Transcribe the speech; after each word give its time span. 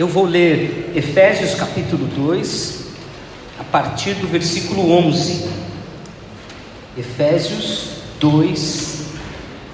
Eu 0.00 0.08
vou 0.08 0.24
ler 0.24 0.92
Efésios 0.96 1.54
capítulo 1.54 2.06
2, 2.06 2.86
a 3.58 3.64
partir 3.64 4.14
do 4.14 4.26
versículo 4.26 4.90
11. 4.92 5.46
Efésios 6.96 7.98
2, 8.18 9.08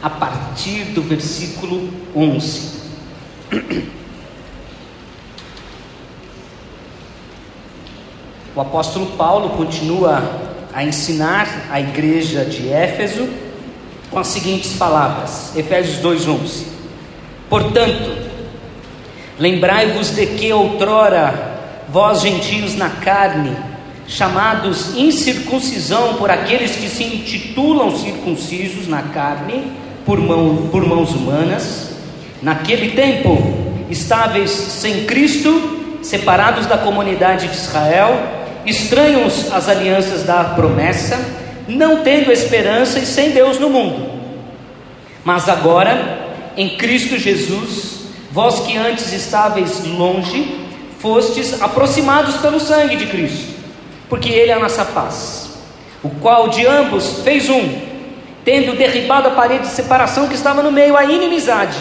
a 0.03 0.11
partir 0.11 0.87
do 0.87 1.01
versículo 1.01 1.89
11. 2.13 2.61
O 8.53 8.61
apóstolo 8.61 9.07
Paulo 9.17 9.51
continua 9.51 10.25
a 10.75 10.83
ensinar 10.83 11.69
a 11.71 11.81
igreja 11.81 12.45
de 12.45 12.69
Éfeso 12.69 13.29
com 14.11 14.19
as 14.19 14.27
seguintes 14.27 14.73
palavras, 14.73 15.55
Efésios 15.55 15.99
2:11. 15.99 16.67
Portanto, 17.49 18.26
lembrai-vos 19.39 20.11
de 20.11 20.27
que 20.27 20.53
outrora 20.53 21.57
vós 21.89 22.23
gentios 22.23 22.75
na 22.75 22.91
carne, 22.91 23.57
chamados 24.09 24.97
incircuncisão 24.97 26.15
por 26.15 26.31
aqueles 26.31 26.77
que 26.77 26.89
se 26.89 27.05
intitulam 27.05 27.97
circuncisos 27.97 28.87
na 28.89 29.03
carne 29.03 29.73
por, 30.05 30.19
mão, 30.21 30.69
por 30.71 30.87
mãos 30.87 31.11
humanas, 31.11 31.91
naquele 32.41 32.93
tempo 32.93 33.37
estáveis 33.91 34.51
sem 34.51 35.05
Cristo, 35.05 35.99
separados 36.03 36.67
da 36.67 36.79
comunidade 36.79 37.49
de 37.49 37.57
Israel, 37.57 38.19
estranhos 38.65 39.53
às 39.53 39.69
alianças 39.69 40.23
da 40.23 40.45
promessa, 40.45 41.19
não 41.69 42.03
tendo 42.03 42.31
esperança 42.31 42.99
e 42.99 43.07
sem 43.07 43.31
Deus 43.31 43.59
no 43.59 43.69
mundo. 43.69 44.09
Mas 45.25 45.49
agora, 45.49 46.31
em 46.57 46.77
Cristo 46.77 47.19
Jesus, 47.19 47.96
vós 48.37 48.61
que 48.61 48.77
antes 48.77 49.15
estáveis 49.15 49.83
longe, 49.87 50.61
fostes 50.99 51.63
aproximados 51.63 52.37
pelo 52.37 52.61
sangue 52.61 52.95
de 52.97 53.07
Cristo, 53.07 53.55
porque 54.11 54.29
Ele 54.29 54.51
é 54.51 54.55
a 54.55 54.59
nossa 54.59 54.85
paz, 54.85 55.53
o 56.03 56.11
qual 56.11 56.51
de 56.51 56.67
ambos 56.67 57.23
fez 57.25 57.49
um, 57.49 57.67
tendo 58.45 58.77
derribado 58.77 59.29
a 59.29 59.31
parede 59.31 59.63
de 59.63 59.71
separação 59.71 60.29
que 60.29 60.35
estava 60.35 60.63
no 60.63 60.71
meio, 60.71 60.99
a 60.99 61.05
inimizade, 61.07 61.79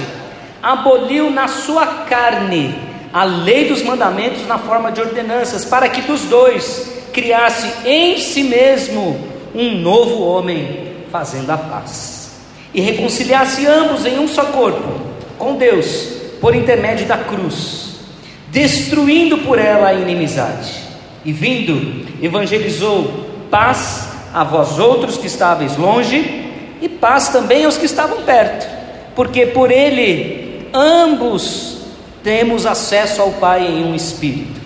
aboliu 0.63 1.29
na 1.29 1.49
sua 1.49 1.85
carne 1.85 2.73
a 3.11 3.25
lei 3.25 3.67
dos 3.67 3.83
mandamentos 3.83 4.47
na 4.47 4.57
forma 4.57 4.93
de 4.93 5.01
ordenanças, 5.01 5.65
para 5.65 5.89
que 5.89 6.03
dos 6.03 6.21
dois 6.21 6.89
criasse 7.11 7.69
em 7.85 8.17
si 8.17 8.45
mesmo 8.45 9.27
um 9.53 9.71
novo 9.79 10.23
homem, 10.23 11.03
fazendo 11.11 11.49
a 11.49 11.57
paz, 11.57 12.31
e 12.73 12.79
reconciliasse 12.79 13.67
ambos 13.67 14.05
em 14.05 14.17
um 14.17 14.27
só 14.29 14.45
corpo, 14.45 15.01
com 15.37 15.57
Deus, 15.57 16.14
por 16.45 16.55
intermédio 16.55 17.07
da 17.07 17.17
cruz, 17.17 17.95
destruindo 18.51 19.39
por 19.39 19.57
ela 19.57 19.87
a 19.87 19.93
inimizade, 19.95 20.75
e 21.25 21.33
vindo, 21.33 22.05
evangelizou 22.21 23.25
paz 23.49 24.09
a 24.31 24.43
vós 24.43 24.77
outros 24.77 25.17
que 25.17 25.25
estáveis 25.25 25.75
longe, 25.75 26.51
e 26.79 26.87
paz 26.87 27.29
também 27.29 27.65
aos 27.65 27.79
que 27.79 27.87
estavam 27.87 28.21
perto, 28.21 28.69
porque 29.15 29.47
por 29.47 29.71
ele 29.71 30.67
ambos 30.71 31.79
temos 32.23 32.67
acesso 32.67 33.23
ao 33.23 33.31
Pai 33.31 33.65
em 33.65 33.83
um 33.83 33.95
espírito. 33.95 34.61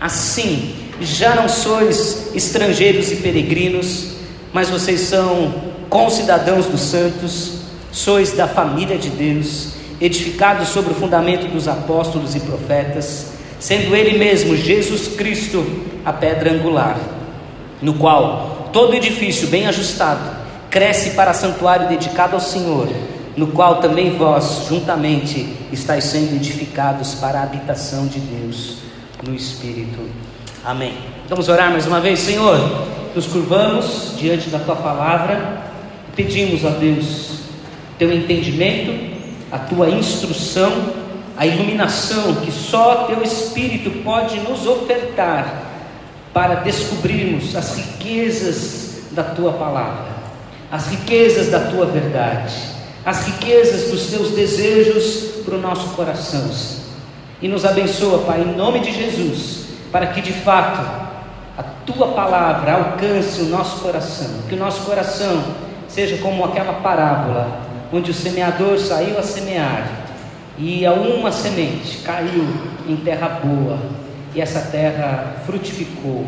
Assim, 0.00 0.76
já 1.00 1.34
não 1.34 1.48
sois 1.48 2.36
estrangeiros 2.36 3.10
e 3.10 3.16
peregrinos, 3.16 4.10
mas 4.52 4.70
vocês 4.70 5.00
são 5.00 5.52
concidadãos 5.90 6.66
dos 6.66 6.82
santos, 6.82 7.62
sois 7.90 8.30
da 8.30 8.46
família 8.46 8.96
de 8.96 9.08
Deus, 9.08 9.74
edificados 10.00 10.68
sobre 10.68 10.92
o 10.92 10.96
fundamento 10.96 11.46
dos 11.48 11.68
apóstolos 11.68 12.34
e 12.34 12.40
profetas, 12.40 13.32
sendo 13.58 13.94
Ele 13.94 14.18
mesmo, 14.18 14.56
Jesus 14.56 15.08
Cristo, 15.16 15.64
a 16.04 16.12
pedra 16.12 16.52
angular, 16.52 16.98
no 17.80 17.94
qual 17.94 18.70
todo 18.72 18.94
edifício 18.94 19.48
bem 19.48 19.66
ajustado 19.66 20.36
cresce 20.70 21.10
para 21.10 21.32
santuário 21.32 21.88
dedicado 21.88 22.34
ao 22.34 22.40
Senhor, 22.40 22.88
no 23.36 23.48
qual 23.48 23.76
também 23.76 24.16
vós, 24.16 24.66
juntamente, 24.68 25.48
estáis 25.72 26.04
sendo 26.04 26.34
edificados 26.36 27.14
para 27.14 27.40
a 27.40 27.42
habitação 27.42 28.06
de 28.06 28.18
Deus 28.18 28.78
no 29.26 29.34
Espírito. 29.34 30.00
Amém. 30.64 30.94
Vamos 31.28 31.48
orar 31.48 31.70
mais 31.70 31.86
uma 31.86 32.00
vez, 32.00 32.20
Senhor 32.20 32.96
nos 33.16 33.26
curvamos 33.26 34.12
diante 34.18 34.50
da 34.50 34.58
tua 34.58 34.76
palavra 34.76 35.64
pedimos 36.14 36.66
a 36.66 36.70
Deus 36.70 37.40
teu 37.98 38.12
entendimento, 38.12 39.15
a 39.50 39.58
tua 39.58 39.88
instrução, 39.90 40.70
a 41.36 41.46
iluminação 41.46 42.36
que 42.36 42.50
só 42.50 43.04
teu 43.04 43.22
Espírito 43.22 43.90
pode 44.02 44.40
nos 44.40 44.66
ofertar 44.66 45.62
para 46.32 46.56
descobrirmos 46.56 47.54
as 47.54 47.76
riquezas 47.76 49.04
da 49.12 49.22
tua 49.22 49.52
palavra, 49.52 50.16
as 50.70 50.88
riquezas 50.88 51.48
da 51.48 51.60
tua 51.60 51.86
verdade, 51.86 52.54
as 53.04 53.26
riquezas 53.26 53.90
dos 53.90 54.06
teus 54.06 54.30
desejos 54.30 55.44
para 55.44 55.54
o 55.54 55.60
nosso 55.60 55.90
coração. 55.90 56.50
E 57.40 57.48
nos 57.48 57.64
abençoa, 57.64 58.18
Pai, 58.20 58.40
em 58.40 58.56
nome 58.56 58.80
de 58.80 58.92
Jesus, 58.92 59.66
para 59.92 60.08
que 60.08 60.20
de 60.20 60.32
fato 60.32 60.80
a 61.56 61.62
tua 61.86 62.08
palavra 62.08 62.72
alcance 62.72 63.40
o 63.42 63.46
nosso 63.46 63.80
coração, 63.80 64.28
que 64.48 64.54
o 64.54 64.58
nosso 64.58 64.82
coração 64.82 65.42
seja 65.88 66.18
como 66.18 66.44
aquela 66.44 66.74
parábola 66.74 67.60
onde 67.92 68.10
o 68.10 68.14
semeador 68.14 68.78
saiu 68.78 69.18
a 69.18 69.22
semear 69.22 70.06
e 70.58 70.86
a 70.86 70.92
uma 70.92 71.30
semente 71.30 71.98
caiu 71.98 72.46
em 72.88 72.96
terra 72.96 73.40
boa 73.44 73.78
e 74.34 74.40
essa 74.40 74.60
terra 74.60 75.36
frutificou. 75.46 76.26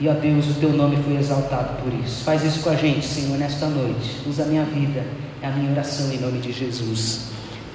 E 0.00 0.08
ó 0.08 0.12
Deus, 0.14 0.48
o 0.48 0.54
teu 0.54 0.72
nome 0.72 0.96
foi 1.04 1.16
exaltado 1.16 1.80
por 1.82 1.92
isso. 1.94 2.24
Faz 2.24 2.42
isso 2.42 2.60
com 2.60 2.70
a 2.70 2.74
gente, 2.74 3.06
Senhor, 3.06 3.38
nesta 3.38 3.66
noite. 3.66 4.18
Usa 4.26 4.42
a 4.42 4.46
minha 4.46 4.64
vida, 4.64 5.04
é 5.40 5.46
a 5.46 5.50
minha 5.50 5.70
oração 5.70 6.10
em 6.10 6.18
nome 6.18 6.40
de 6.40 6.52
Jesus. 6.52 7.28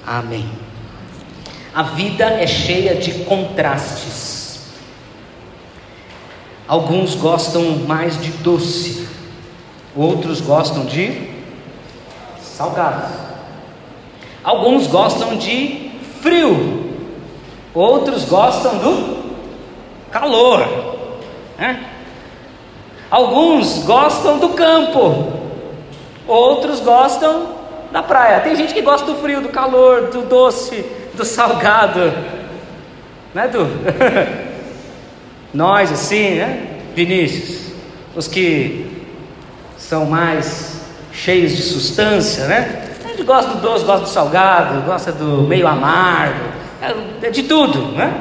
Amém. 0.06 0.46
A 1.74 1.82
vida 1.82 2.24
é 2.24 2.46
cheia 2.46 2.96
de 2.96 3.24
contrastes. 3.24 4.38
Alguns 6.66 7.14
gostam 7.14 7.78
mais 7.86 8.20
de 8.20 8.30
doce, 8.30 9.08
outros 9.96 10.42
gostam 10.42 10.84
de 10.84 11.27
salgado. 12.58 13.06
Alguns 14.42 14.88
gostam 14.88 15.36
de 15.36 15.92
frio, 16.20 16.92
outros 17.72 18.24
gostam 18.24 18.78
do 18.78 19.36
calor. 20.10 20.66
Né? 21.56 21.84
Alguns 23.08 23.84
gostam 23.84 24.40
do 24.40 24.48
campo, 24.50 25.32
outros 26.26 26.80
gostam 26.80 27.54
da 27.92 28.02
praia. 28.02 28.40
Tem 28.40 28.56
gente 28.56 28.74
que 28.74 28.82
gosta 28.82 29.06
do 29.06 29.18
frio, 29.18 29.40
do 29.40 29.50
calor, 29.50 30.08
do 30.10 30.22
doce, 30.22 30.84
do 31.14 31.24
salgado. 31.24 32.12
Né, 33.32 33.46
Du? 33.46 33.68
Nós, 35.54 35.92
assim, 35.92 36.34
né, 36.34 36.80
Vinícius, 36.92 37.72
os 38.16 38.26
que 38.26 39.04
são 39.76 40.06
mais 40.06 40.67
cheios 41.18 41.56
de 41.56 41.62
substância, 41.62 42.46
né? 42.46 42.84
A 43.04 43.08
gente 43.08 43.22
gosta 43.24 43.52
do 43.54 43.60
doce, 43.60 43.84
gosta 43.84 44.02
do 44.02 44.08
salgado, 44.08 44.82
gosta 44.82 45.10
do 45.10 45.42
meio 45.42 45.66
amargo, 45.66 46.44
é, 46.80 47.26
é 47.26 47.30
de 47.30 47.42
tudo, 47.42 47.92
né? 47.92 48.12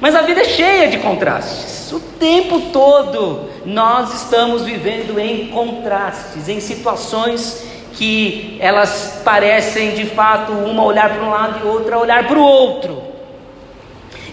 Mas 0.00 0.14
a 0.14 0.22
vida 0.22 0.40
é 0.40 0.44
cheia 0.44 0.88
de 0.88 0.98
contrastes. 0.98 1.92
O 1.92 2.00
tempo 2.00 2.60
todo 2.72 3.50
nós 3.64 4.22
estamos 4.22 4.62
vivendo 4.62 5.18
em 5.18 5.48
contrastes, 5.48 6.48
em 6.48 6.60
situações 6.60 7.64
que 7.92 8.56
elas 8.58 9.20
parecem 9.24 9.94
de 9.94 10.06
fato 10.06 10.52
uma 10.52 10.82
olhar 10.82 11.10
para 11.10 11.22
um 11.22 11.30
lado 11.30 11.60
e 11.62 11.68
outra 11.68 11.98
olhar 11.98 12.26
para 12.26 12.38
o 12.38 12.42
outro. 12.42 13.02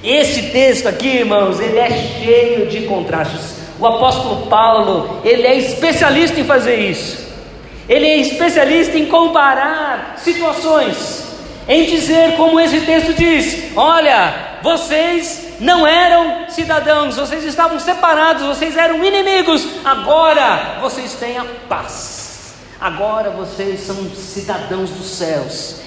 Esse 0.03 0.49
texto 0.49 0.87
aqui, 0.87 1.17
irmãos, 1.17 1.59
ele 1.59 1.77
é 1.77 1.89
cheio 1.91 2.67
de 2.67 2.81
contrastes. 2.87 3.57
O 3.79 3.85
apóstolo 3.85 4.47
Paulo, 4.47 5.21
ele 5.23 5.45
é 5.45 5.55
especialista 5.55 6.39
em 6.39 6.43
fazer 6.43 6.75
isso. 6.75 7.20
Ele 7.87 8.05
é 8.05 8.17
especialista 8.17 8.97
em 8.97 9.05
comparar 9.05 10.15
situações, 10.17 11.23
em 11.67 11.85
dizer 11.85 12.35
como 12.37 12.59
esse 12.59 12.81
texto 12.81 13.13
diz: 13.13 13.75
olha, 13.75 14.59
vocês 14.61 15.55
não 15.59 15.85
eram 15.85 16.49
cidadãos, 16.49 17.15
vocês 17.15 17.43
estavam 17.43 17.79
separados, 17.79 18.43
vocês 18.45 18.75
eram 18.75 19.03
inimigos, 19.03 19.65
agora 19.83 20.77
vocês 20.81 21.13
têm 21.13 21.37
a 21.37 21.45
paz, 21.67 22.53
agora 22.79 23.29
vocês 23.29 23.81
são 23.81 24.09
cidadãos 24.15 24.89
dos 24.89 25.07
céus, 25.07 25.81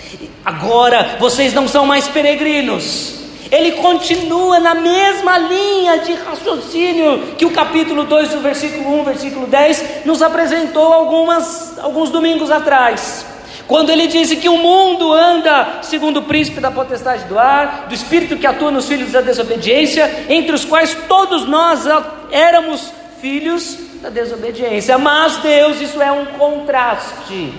agora 0.44 1.16
vocês 1.18 1.52
não 1.52 1.66
são 1.66 1.86
mais 1.86 2.06
peregrinos, 2.08 3.23
ele 3.54 3.72
continua 3.72 4.58
na 4.58 4.74
mesma 4.74 5.38
linha 5.38 5.98
de 5.98 6.12
raciocínio 6.14 7.36
que 7.38 7.46
o 7.46 7.52
capítulo 7.52 8.02
2, 8.02 8.30
do 8.30 8.40
versículo 8.40 9.00
1, 9.00 9.04
versículo 9.04 9.46
10, 9.46 10.04
nos 10.04 10.22
apresentou 10.22 10.92
algumas, 10.92 11.78
alguns 11.78 12.10
domingos 12.10 12.50
atrás. 12.50 13.24
Quando 13.68 13.90
ele 13.90 14.08
disse 14.08 14.36
que 14.36 14.48
o 14.48 14.58
mundo 14.58 15.12
anda 15.12 15.78
segundo 15.82 16.18
o 16.18 16.22
príncipe 16.22 16.60
da 16.60 16.72
potestade 16.72 17.24
do 17.24 17.38
ar, 17.38 17.86
do 17.88 17.94
espírito 17.94 18.36
que 18.36 18.46
atua 18.46 18.72
nos 18.72 18.88
filhos 18.88 19.12
da 19.12 19.20
desobediência, 19.20 20.26
entre 20.28 20.52
os 20.52 20.64
quais 20.64 20.92
todos 21.08 21.46
nós 21.46 21.84
éramos 22.32 22.92
filhos 23.20 23.78
da 24.02 24.10
desobediência. 24.10 24.98
Mas 24.98 25.36
Deus, 25.36 25.80
isso 25.80 26.02
é 26.02 26.10
um 26.10 26.26
contraste. 26.26 27.54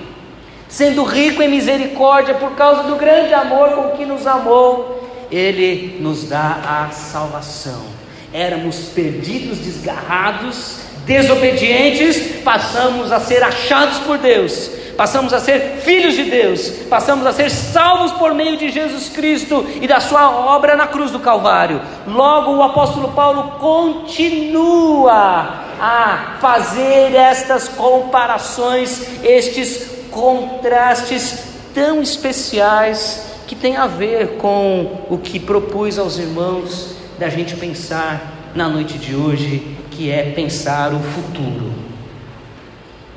Sendo 0.68 1.04
rico 1.04 1.42
em 1.42 1.48
misericórdia 1.48 2.36
por 2.36 2.52
causa 2.52 2.84
do 2.84 2.98
grande 2.98 3.34
amor 3.34 3.70
com 3.70 3.98
que 3.98 4.06
nos 4.06 4.28
amou, 4.28 5.05
ele 5.36 5.98
nos 6.00 6.30
dá 6.30 6.88
a 6.88 6.92
salvação. 6.92 7.84
Éramos 8.32 8.90
perdidos, 8.90 9.60
desgarrados, 9.60 10.78
desobedientes, 11.06 12.42
passamos 12.44 13.12
a 13.12 13.20
ser 13.20 13.44
achados 13.44 14.00
por 14.00 14.18
Deus 14.18 14.72
passamos 14.96 15.34
a 15.34 15.40
ser 15.40 15.82
filhos 15.82 16.16
de 16.16 16.24
Deus, 16.24 16.70
passamos 16.90 17.26
a 17.26 17.34
ser 17.34 17.50
salvos 17.50 18.12
por 18.14 18.34
meio 18.34 18.58
de 18.58 18.70
Jesus 18.70 19.10
Cristo 19.10 19.66
e 19.82 19.88
da 19.88 20.00
sua 20.00 20.56
obra 20.56 20.76
na 20.76 20.88
cruz 20.88 21.12
do 21.12 21.20
Calvário. 21.20 21.82
Logo, 22.08 22.56
o 22.56 22.64
apóstolo 22.64 23.12
Paulo 23.12 23.60
continua 23.60 25.66
a 25.80 26.38
fazer 26.40 27.14
estas 27.14 27.68
comparações, 27.68 29.06
estes 29.24 30.08
contrastes 30.10 31.44
tão 31.74 32.02
especiais 32.02 33.35
que 33.48 33.56
tem 33.56 33.78
a 33.78 33.88
ver 33.88 34.38
com 34.38 35.06
o 35.10 35.18
que 35.18 35.40
propus 35.40 36.00
aos 36.00 36.18
irmãos 36.18 36.96
da 37.18 37.30
gente 37.30 37.56
pensar 37.56 38.52
na 38.56 38.68
noite 38.68 38.98
de 38.98 39.16
hoje, 39.16 39.78
que 39.92 40.10
é 40.10 40.32
pensar 40.32 40.94
o 40.94 41.00
futuro. 41.00 41.74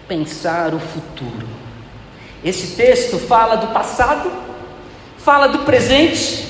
Pensar 0.07 0.75
o 0.75 0.79
futuro. 0.79 1.47
Esse 2.45 2.77
texto 2.77 3.19
fala 3.19 3.57
do 3.57 3.69
passado, 3.69 4.31
fala 5.19 5.49
do 5.49 5.61
presente 5.61 6.47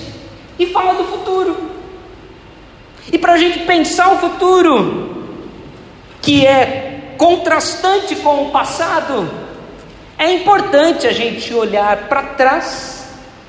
e 0.59 0.67
fala 0.67 0.95
do 0.95 1.05
futuro. 1.05 1.57
E 3.13 3.19
para 3.19 3.35
a 3.35 3.39
gente 3.39 3.61
pensar 3.61 4.13
o 4.13 4.19
futuro, 4.19 5.27
que 6.21 6.47
é 6.47 7.15
contrastante 7.17 8.17
com 8.17 8.45
o 8.45 8.51
passado, 8.51 9.31
é 10.19 10.33
importante 10.33 11.07
a 11.07 11.13
gente 11.13 11.55
olhar 11.55 12.09
para 12.09 12.23
trás, 12.35 12.98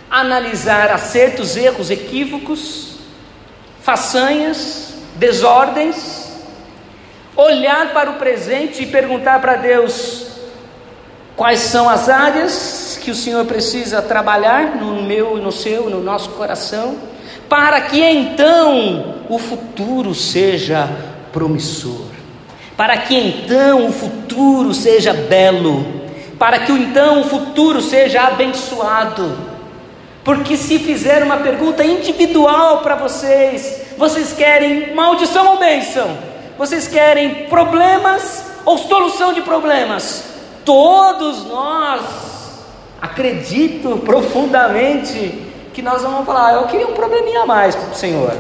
analisar 0.10 0.92
acertos, 0.92 1.56
erros, 1.56 1.90
equívocos, 1.90 2.96
façanhas, 3.82 4.94
desordens, 5.16 6.32
olhar 7.36 7.94
para 7.94 8.12
o 8.12 8.16
presente 8.16 8.84
e 8.84 8.88
perguntar 8.88 9.40
para 9.40 9.56
Deus: 9.56 10.28
Quais 11.36 11.60
são 11.60 11.88
as 11.88 12.10
áreas 12.10 13.00
que 13.02 13.12
o 13.12 13.16
Senhor 13.16 13.46
precisa 13.46 14.02
trabalhar 14.02 14.76
no 14.76 15.02
meu, 15.04 15.38
no 15.38 15.52
seu, 15.52 15.90
no 15.90 16.02
nosso 16.02 16.32
coração, 16.32 16.98
para 17.48 17.82
que 17.82 18.04
então 18.04 19.16
o 19.30 19.40
futuro 19.40 20.14
seja 20.14 20.90
promissor, 21.32 22.06
para 22.76 22.98
que 22.98 23.16
então 23.16 23.88
o 23.88 23.92
futuro 23.92 24.74
seja 24.74 25.14
belo, 25.14 25.86
para 26.38 26.60
que 26.60 26.72
então 26.72 27.22
o 27.22 27.24
futuro 27.24 27.82
seja 27.82 28.24
abençoado. 28.24 29.49
Porque 30.30 30.56
se 30.56 30.78
fizer 30.80 31.24
uma 31.24 31.38
pergunta 31.38 31.84
individual 31.84 32.80
para 32.80 32.96
vocês, 32.96 33.82
vocês 33.98 34.32
querem 34.34 34.94
maldição 34.94 35.54
ou 35.54 35.58
bênção? 35.58 36.18
Vocês 36.58 36.88
querem 36.88 37.48
problemas 37.48 38.46
ou 38.64 38.78
solução 38.78 39.34
de 39.34 39.42
problemas? 39.42 40.30
todos 40.70 41.46
nós, 41.46 42.02
acredito 43.02 43.98
profundamente, 44.06 45.48
que 45.74 45.82
nós 45.82 46.04
vamos 46.04 46.28
falar, 46.28 46.54
eu 46.54 46.68
queria 46.68 46.86
um 46.86 46.94
probleminha 46.94 47.42
a 47.42 47.46
mais 47.48 47.76
para 47.76 47.90
o 47.90 47.96
Senhor. 47.96 48.32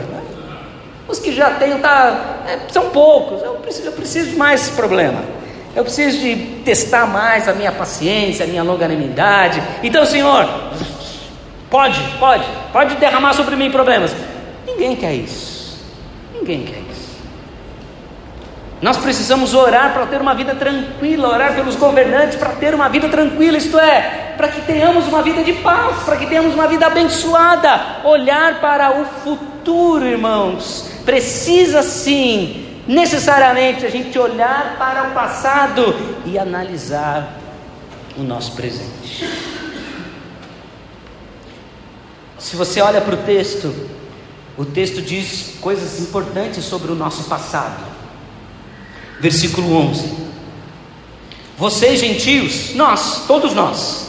Os 1.07 1.17
que 1.17 1.31
já 1.31 1.49
tenho 1.55 1.79
tá, 1.79 2.43
é, 2.47 2.71
são 2.71 2.91
poucos, 2.91 3.41
eu 3.41 3.55
preciso, 3.55 3.87
eu 3.87 3.93
preciso 3.93 4.29
de 4.29 4.35
mais 4.35 4.69
problema. 4.69 5.23
Eu 5.75 5.83
preciso 5.83 6.19
de 6.19 6.35
testar 6.63 7.07
mais 7.07 7.47
a 7.47 7.53
minha 7.53 7.71
paciência, 7.71 8.45
a 8.45 8.47
minha 8.47 8.61
longanimidade. 8.61 9.63
Então, 9.81 10.05
Senhor, 10.05 10.47
pode, 11.69 12.01
pode, 12.19 12.45
pode 12.71 12.95
derramar 12.95 13.33
sobre 13.33 13.55
mim 13.55 13.71
problemas. 13.71 14.15
Ninguém 14.65 14.95
quer 14.95 15.13
isso. 15.13 15.79
Ninguém 16.33 16.63
quer 16.63 16.79
isso. 16.79 16.89
Nós 18.81 18.95
precisamos 18.95 19.53
orar 19.53 19.91
para 19.93 20.05
ter 20.05 20.21
uma 20.21 20.33
vida 20.33 20.55
tranquila, 20.55 21.27
orar 21.27 21.53
pelos 21.53 21.75
governantes 21.75 22.37
para 22.37 22.51
ter 22.51 22.73
uma 22.73 22.87
vida 22.87 23.09
tranquila, 23.09 23.57
isto 23.57 23.77
é, 23.77 24.33
para 24.37 24.47
que 24.47 24.61
tenhamos 24.61 25.05
uma 25.07 25.21
vida 25.21 25.43
de 25.43 25.51
paz, 25.53 26.03
para 26.03 26.15
que 26.15 26.25
tenhamos 26.25 26.53
uma 26.53 26.65
vida 26.65 26.87
abençoada. 26.87 27.97
Olhar 28.05 28.61
para 28.61 29.01
o 29.01 29.05
futuro, 29.05 30.05
irmãos, 30.05 30.89
precisa 31.03 31.83
sim, 31.83 32.67
necessariamente, 32.87 33.85
a 33.85 33.89
gente 33.89 34.17
olhar 34.17 34.75
para 34.77 35.09
o 35.09 35.11
passado 35.11 35.93
e 36.25 36.39
analisar 36.39 37.33
o 38.17 38.23
nosso 38.23 38.53
presente. 38.53 39.48
Se 42.39 42.55
você 42.55 42.81
olha 42.81 43.01
para 43.01 43.15
o 43.15 43.23
texto, 43.23 43.73
o 44.57 44.65
texto 44.65 45.01
diz 45.01 45.55
coisas 45.61 45.99
importantes 45.99 46.63
sobre 46.65 46.91
o 46.91 46.95
nosso 46.95 47.25
passado 47.25 47.89
versículo 49.19 49.75
11. 49.75 50.29
Vocês 51.57 51.99
gentios, 51.99 52.73
nós, 52.73 53.25
todos 53.27 53.53
nós. 53.53 54.07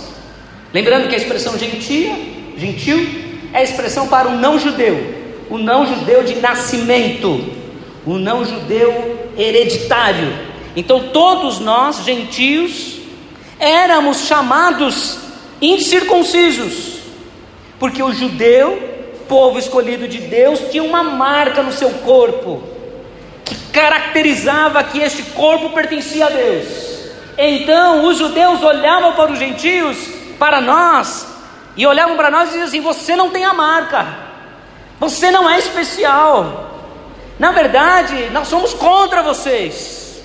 Lembrando 0.73 1.09
que 1.09 1.15
a 1.15 1.19
expressão 1.19 1.59
gentia, 1.59 2.17
gentil, 2.57 3.09
é 3.53 3.59
a 3.59 3.63
expressão 3.63 4.07
para 4.07 4.29
o 4.29 4.37
não 4.37 4.59
judeu, 4.59 5.15
o 5.51 5.59
não 5.59 5.85
judeu 5.85 6.23
de 6.23 6.37
nascimento, 6.37 7.45
o 8.07 8.19
não 8.19 8.45
judeu 8.45 9.31
hereditário. 9.37 10.33
Então 10.77 11.09
todos 11.09 11.59
nós, 11.59 12.05
gentios, 12.05 12.99
éramos 13.59 14.29
chamados 14.29 15.19
incircuncisos, 15.61 17.00
porque 17.81 18.01
o 18.01 18.13
judeu, 18.13 18.81
povo 19.29 19.59
escolhido 19.59 20.07
de 20.07 20.19
Deus, 20.19 20.61
tinha 20.71 20.85
uma 20.85 21.03
marca 21.03 21.63
no 21.63 21.73
seu 21.73 21.91
corpo 21.91 22.63
caracterizava 23.73 24.83
que 24.85 25.01
este 25.01 25.23
corpo 25.23 25.71
pertencia 25.71 26.27
a 26.27 26.31
Deus. 26.31 26.67
Então 27.39 28.05
os 28.07 28.19
judeus 28.19 28.63
olhavam 28.63 29.13
para 29.15 29.33
os 29.33 29.39
gentios, 29.39 29.97
para 30.39 30.61
nós, 30.61 31.27
e 31.77 31.87
olhavam 31.87 32.17
para 32.17 32.31
nós 32.31 32.49
e 32.49 32.53
diziam 32.53 32.67
assim: 32.67 32.81
Você 32.81 33.17
não 33.17 33.31
tem 33.31 33.45
a 33.45 33.55
marca, 33.55 34.07
você 34.99 35.31
não 35.31 35.49
é 35.49 35.59
especial. 35.59 36.69
Na 37.39 37.53
verdade, 37.53 38.29
nós 38.31 38.49
somos 38.49 38.75
contra 38.75 39.23
vocês. 39.23 40.21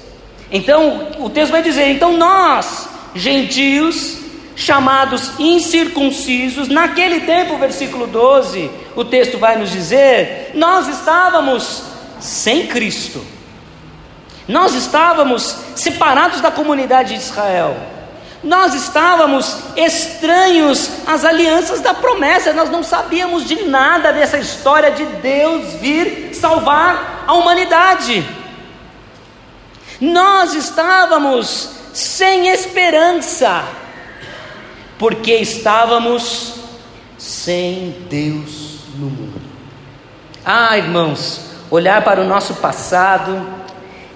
Então 0.52 1.10
o 1.20 1.30
texto 1.30 1.52
vai 1.52 1.64
dizer: 1.64 1.88
Então 1.90 2.14
nós, 2.14 2.90
gentios, 3.14 4.18
chamados 4.56 5.34
incircuncisos, 5.40 6.68
naquele 6.68 7.22
tempo, 7.22 7.58
versículo 7.58 8.08
12, 8.08 8.70
o 8.96 9.04
texto 9.04 9.38
vai 9.38 9.58
nos 9.58 9.72
dizer: 9.72 10.52
Nós 10.56 10.88
estávamos 10.88 11.84
sem 12.20 12.68
Cristo 12.68 13.36
nós 14.48 14.76
estávamos 14.76 15.58
separados 15.76 16.40
da 16.40 16.52
comunidade 16.52 17.16
de 17.16 17.20
Israel. 17.20 17.76
Nós 18.44 18.76
estávamos 18.76 19.58
estranhos 19.76 20.90
às 21.08 21.26
alianças 21.26 21.82
da 21.82 21.96
promessa, 21.96 22.54
nós 22.54 22.70
não 22.70 22.84
sabíamos 22.84 23.44
de 23.46 23.64
nada 23.64 24.14
dessa 24.14 24.38
história 24.38 24.92
de 24.92 25.04
Deus 25.04 25.74
vir 25.82 26.30
salvar 26.36 27.24
a 27.26 27.34
humanidade. 27.34 28.24
Nós 30.00 30.54
estávamos 30.54 31.72
sem 31.92 32.50
esperança, 32.50 33.64
porque 34.98 35.36
estávamos 35.36 36.56
sem 37.18 37.96
Deus 38.10 38.80
no 38.98 39.08
mundo. 39.08 39.42
Ah, 40.44 40.78
irmãos, 40.78 41.42
olhar 41.70 42.04
para 42.04 42.22
o 42.22 42.28
nosso 42.28 42.56
passado, 42.56 43.46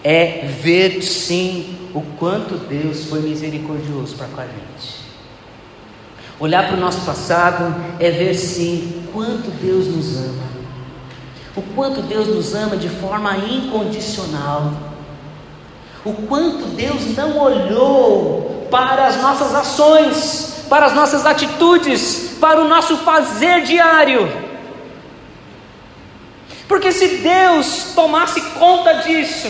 é 0.04 0.48
ver 0.62 1.02
sim 1.02 1.78
o 1.94 2.02
quanto 2.18 2.56
Deus 2.56 3.06
foi 3.06 3.20
misericordioso 3.22 4.16
para 4.16 4.28
com 4.28 4.42
a 4.42 4.46
gente. 4.46 5.00
Olhar 6.40 6.68
para 6.68 6.78
o 6.78 6.80
nosso 6.80 7.02
passado 7.02 7.76
é 8.00 8.10
ver 8.12 8.34
sim 8.34 9.04
quanto 9.12 9.52
Deus 9.52 9.88
nos 9.88 10.18
ama. 10.18 10.50
O 11.56 11.62
quanto 11.76 12.02
Deus 12.02 12.28
nos 12.28 12.56
ama 12.56 12.78
de 12.78 12.88
forma 12.88 13.36
incondicional. 13.36 14.72
O 16.06 16.14
quanto 16.14 16.66
Deus 16.68 17.14
não 17.18 17.38
olhou 17.38 18.68
para 18.72 19.08
as 19.08 19.22
nossas 19.22 19.54
ações, 19.54 20.59
para 20.70 20.86
as 20.86 20.94
nossas 20.94 21.26
atitudes, 21.26 22.38
para 22.40 22.62
o 22.62 22.68
nosso 22.68 22.98
fazer 22.98 23.64
diário. 23.64 24.32
Porque 26.68 26.92
se 26.92 27.08
Deus 27.18 27.94
tomasse 27.96 28.40
conta 28.52 28.94
disso, 28.96 29.50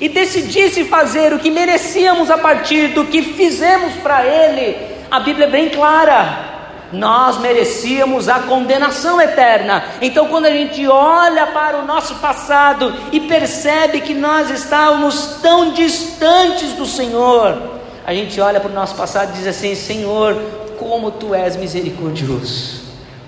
e 0.00 0.08
decidisse 0.08 0.84
fazer 0.84 1.32
o 1.32 1.38
que 1.38 1.50
merecíamos 1.50 2.30
a 2.30 2.38
partir 2.38 2.88
do 2.88 3.04
que 3.04 3.22
fizemos 3.22 3.92
para 3.96 4.24
Ele, 4.24 4.76
A 5.10 5.20
Bíblia 5.20 5.46
é 5.46 5.50
bem 5.50 5.68
clara. 5.68 6.48
Nós 6.92 7.38
merecíamos 7.38 8.28
a 8.28 8.40
condenação 8.40 9.20
eterna. 9.20 9.84
Então, 10.00 10.28
quando 10.28 10.46
a 10.46 10.50
gente 10.50 10.86
olha 10.88 11.48
para 11.48 11.78
o 11.78 11.84
nosso 11.84 12.16
passado 12.16 12.94
e 13.12 13.20
percebe 13.20 14.00
que 14.00 14.14
nós 14.14 14.50
estávamos 14.50 15.38
tão 15.42 15.72
distantes 15.72 16.72
do 16.72 16.86
Senhor, 16.86 17.60
a 18.06 18.14
gente 18.14 18.40
olha 18.40 18.60
para 18.60 18.70
o 18.70 18.74
nosso 18.74 18.94
passado 18.94 19.30
e 19.30 19.38
diz 19.38 19.46
assim: 19.46 19.74
Senhor, 19.74 20.36
como 20.80 21.10
tu 21.10 21.34
és 21.34 21.56
misericordioso, 21.56 22.80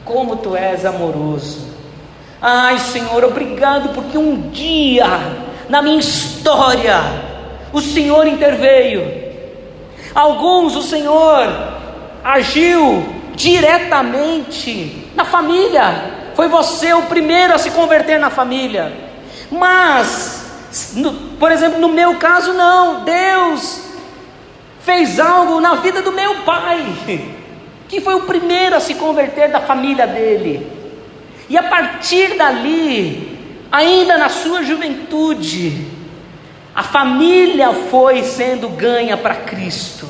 como 0.07 0.37
tu 0.37 0.57
és 0.57 0.87
amoroso. 0.87 1.71
Ai, 2.41 2.79
Senhor, 2.79 3.23
obrigado 3.23 3.91
porque 3.91 4.17
um 4.17 4.49
dia 4.51 5.07
na 5.69 5.83
minha 5.83 6.01
história 6.01 6.99
o 7.73 7.81
Senhor 7.81 8.27
interveio. 8.27 9.03
Alguns 10.15 10.75
o 10.75 10.83
Senhor 10.83 11.47
agiu 12.25 13.05
diretamente 13.35 15.11
na 15.15 15.27
família. 15.27 16.33
Foi 16.35 16.49
você 16.49 16.95
o 16.95 17.03
primeiro 17.03 17.53
a 17.53 17.59
se 17.59 17.71
converter 17.71 18.19
na 18.19 18.31
família. 18.31 18.93
Mas, 19.51 20.93
no, 20.95 21.13
por 21.39 21.53
exemplo, 21.53 21.79
no 21.79 21.89
meu 21.89 22.17
caso, 22.17 22.55
não. 22.55 23.05
Deus 23.05 23.83
fez 24.81 25.21
algo 25.21 25.61
na 25.61 25.77
vida 25.77 26.01
do 26.03 26.13
meu 26.13 26.37
pai, 26.37 26.85
que 27.93 28.01
foi 28.01 28.15
o 28.15 28.23
primeiro 28.23 28.75
a 28.75 28.81
se 28.81 28.95
converter 28.95 29.51
da 29.51 29.61
família 29.61 30.07
dele. 30.07 30.67
E 31.47 31.59
a 31.59 31.63
partir 31.65 32.39
dali, 32.39 33.39
ainda 33.71 34.17
na 34.17 34.31
sua 34.31 34.63
juventude, 34.63 35.89
a 36.75 36.83
família 36.83 37.71
foi 37.91 38.23
sendo 38.23 38.71
ganha 38.71 39.15
para 39.19 39.35
Cristo. 39.35 40.09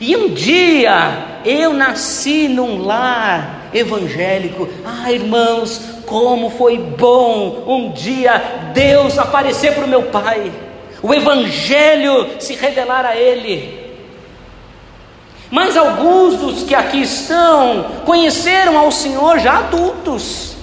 E 0.00 0.16
um 0.16 0.30
dia 0.30 1.40
eu 1.44 1.74
nasci 1.74 2.48
num 2.48 2.82
lar 2.82 3.68
evangélico. 3.74 4.66
Ah, 4.82 5.12
irmãos, 5.12 5.82
como 6.06 6.48
foi 6.48 6.78
bom 6.78 7.64
um 7.66 7.92
dia 7.92 8.70
Deus 8.72 9.18
aparecer 9.18 9.74
para 9.74 9.84
o 9.84 9.88
meu 9.88 10.04
pai, 10.04 10.50
o 11.02 11.12
Evangelho 11.12 12.40
se 12.40 12.54
revelar 12.54 13.04
a 13.04 13.14
ele. 13.14 13.81
Mas 15.52 15.76
alguns 15.76 16.38
dos 16.38 16.62
que 16.62 16.74
aqui 16.74 17.02
estão 17.02 17.84
conheceram 18.06 18.78
ao 18.78 18.90
Senhor 18.90 19.38
já 19.38 19.58
adultos. 19.58 20.56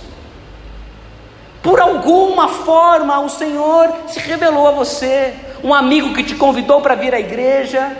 Por 1.61 1.79
alguma 1.79 2.47
forma 2.47 3.19
o 3.19 3.29
Senhor 3.29 3.93
se 4.07 4.17
revelou 4.19 4.67
a 4.67 4.71
você. 4.71 5.35
Um 5.63 5.75
amigo 5.75 6.15
que 6.15 6.23
te 6.23 6.33
convidou 6.33 6.81
para 6.81 6.95
vir 6.95 7.13
à 7.13 7.19
igreja, 7.19 7.95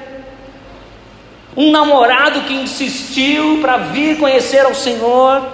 um 1.55 1.69
namorado 1.69 2.41
que 2.41 2.55
insistiu 2.55 3.60
para 3.62 3.77
vir 3.77 4.17
conhecer 4.17 4.65
ao 4.65 4.74
Senhor, 4.74 5.48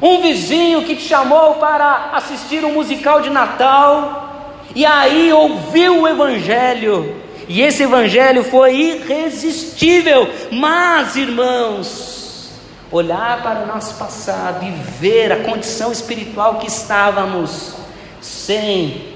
um 0.00 0.22
vizinho 0.22 0.84
que 0.84 0.96
te 0.96 1.02
chamou 1.02 1.56
para 1.56 2.12
assistir 2.14 2.64
um 2.64 2.72
musical 2.72 3.20
de 3.20 3.28
Natal, 3.28 4.56
e 4.74 4.86
aí 4.86 5.30
ouviu 5.34 6.00
o 6.00 6.08
Evangelho, 6.08 7.15
e 7.48 7.62
esse 7.62 7.84
Evangelho 7.84 8.42
foi 8.42 8.74
irresistível, 8.74 10.28
mas 10.50 11.14
irmãos, 11.14 12.50
olhar 12.90 13.42
para 13.42 13.62
o 13.62 13.66
nosso 13.66 13.94
passado 13.94 14.64
e 14.64 14.70
ver 14.98 15.30
a 15.30 15.44
condição 15.44 15.92
espiritual 15.92 16.58
que 16.58 16.66
estávamos, 16.66 17.74
sem 18.20 19.14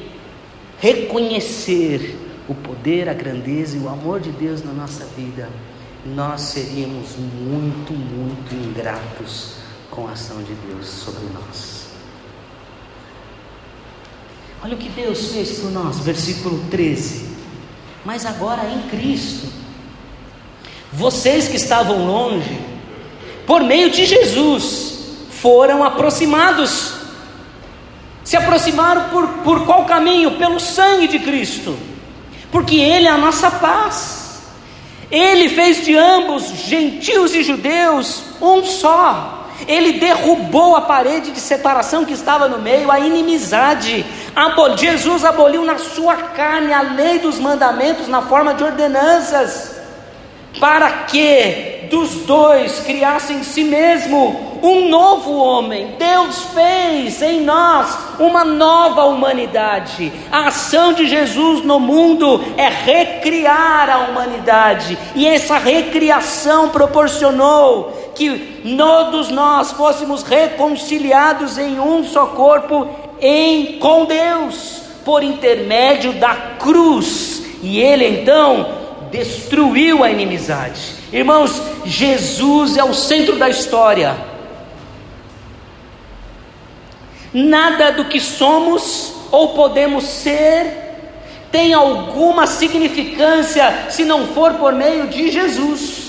reconhecer 0.79 2.17
o 2.49 2.55
poder, 2.55 3.09
a 3.09 3.15
grandeza 3.15 3.77
e 3.77 3.81
o 3.81 3.89
amor 3.89 4.21
de 4.21 4.31
Deus 4.31 4.63
na 4.63 4.73
nossa 4.73 5.05
vida, 5.17 5.49
nós 6.07 6.41
seríamos 6.41 7.17
muito, 7.17 7.93
muito 7.93 8.55
ingratos 8.55 9.55
com 9.91 10.07
a 10.07 10.13
ação 10.13 10.43
de 10.43 10.55
Deus 10.55 10.87
sobre 10.87 11.25
nós. 11.35 11.89
Olha 14.63 14.75
o 14.75 14.79
que 14.79 14.89
Deus 14.89 15.33
fez 15.33 15.59
por 15.59 15.71
nós, 15.71 16.01
versículo 16.01 16.63
13. 16.71 17.40
Mas 18.05 18.25
agora 18.25 18.63
em 18.69 18.89
Cristo, 18.89 19.47
vocês 20.93 21.49
que 21.49 21.57
estavam 21.57 22.07
longe, 22.07 22.61
por 23.47 23.63
meio 23.63 23.91
de 23.91 24.07
Jesus, 24.07 24.99
foram 25.31 25.85
aproximados. 25.85 26.95
Se 28.25 28.37
aproximaram 28.37 29.09
por, 29.11 29.29
por 29.45 29.67
qual 29.67 29.85
caminho? 29.85 30.33
Pelo 30.33 30.61
sangue 30.61 31.09
de 31.09 31.19
Cristo, 31.19 31.77
porque 32.51 32.77
Ele 32.77 33.07
é 33.07 33.11
a 33.11 33.19
nossa 33.19 33.51
paz. 33.51 34.21
Ele 35.11 35.49
fez 35.49 35.85
de 35.85 35.97
ambos, 35.97 36.49
gentios 36.67 37.35
e 37.35 37.43
judeus, 37.43 38.23
um 38.41 38.65
só. 38.65 39.49
Ele 39.67 39.95
derrubou 39.95 40.77
a 40.77 40.83
parede 40.83 41.33
de 41.33 41.41
separação 41.41 42.05
que 42.05 42.13
estava 42.13 42.49
no 42.49 42.61
meio, 42.61 42.91
a 42.91 43.01
inimizade. 43.01 44.05
Jesus 44.77 45.25
aboliu 45.25 45.65
na 45.65 45.79
sua 45.79 46.17
carne 46.17 46.73
a 46.73 46.81
lei 46.81 47.19
dos 47.19 47.39
mandamentos 47.39 48.09
na 48.09 48.23
forma 48.23 48.55
de 48.55 48.65
ordenanças, 48.65 49.79
para 50.59 50.91
que 51.05 51.89
dos 51.91 52.25
dois 52.25 52.81
criasse 52.81 53.33
em 53.33 53.43
si 53.43 53.65
mesmo 53.65 54.59
um 54.63 54.89
novo 54.89 55.33
homem. 55.37 55.95
Deus 55.99 56.45
fez 56.55 57.21
em 57.23 57.41
nós 57.41 57.97
uma 58.19 58.45
nova 58.45 59.05
humanidade. 59.05 60.13
A 60.31 60.49
ação 60.49 60.93
de 60.93 61.07
Jesus 61.07 61.65
no 61.65 61.81
mundo 61.81 62.43
é 62.57 62.69
recriar 62.69 63.91
a 63.91 63.99
humanidade, 64.11 64.97
e 65.15 65.27
essa 65.27 65.59
recriação 65.59 66.69
proporcionou 66.69 68.13
que 68.15 68.75
todos 68.77 69.29
nós 69.31 69.73
fôssemos 69.73 70.23
reconciliados 70.23 71.59
em 71.59 71.79
um 71.81 72.05
só 72.05 72.27
corpo 72.27 73.10
em 73.21 73.79
com 73.79 74.05
Deus 74.05 74.83
por 75.05 75.23
intermédio 75.23 76.13
da 76.15 76.35
cruz. 76.59 77.43
E 77.63 77.81
ele 77.81 78.07
então 78.07 78.79
destruiu 79.11 80.03
a 80.03 80.11
inimizade. 80.11 80.81
Irmãos, 81.13 81.61
Jesus 81.85 82.77
é 82.77 82.85
o 82.85 82.95
centro 82.95 83.37
da 83.37 83.49
história. 83.49 84.17
Nada 87.33 87.93
do 87.93 88.07
que 88.07 88.21
somos 88.21 89.13
ou 89.31 89.51
podemos 89.51 90.05
ser 90.05 90.89
tem 91.51 91.75
alguma 91.75 92.47
significância 92.47 93.87
se 93.91 94.05
não 94.05 94.29
for 94.29 94.55
por 94.55 94.73
meio 94.73 95.09
de 95.09 95.31
Jesus. 95.31 96.00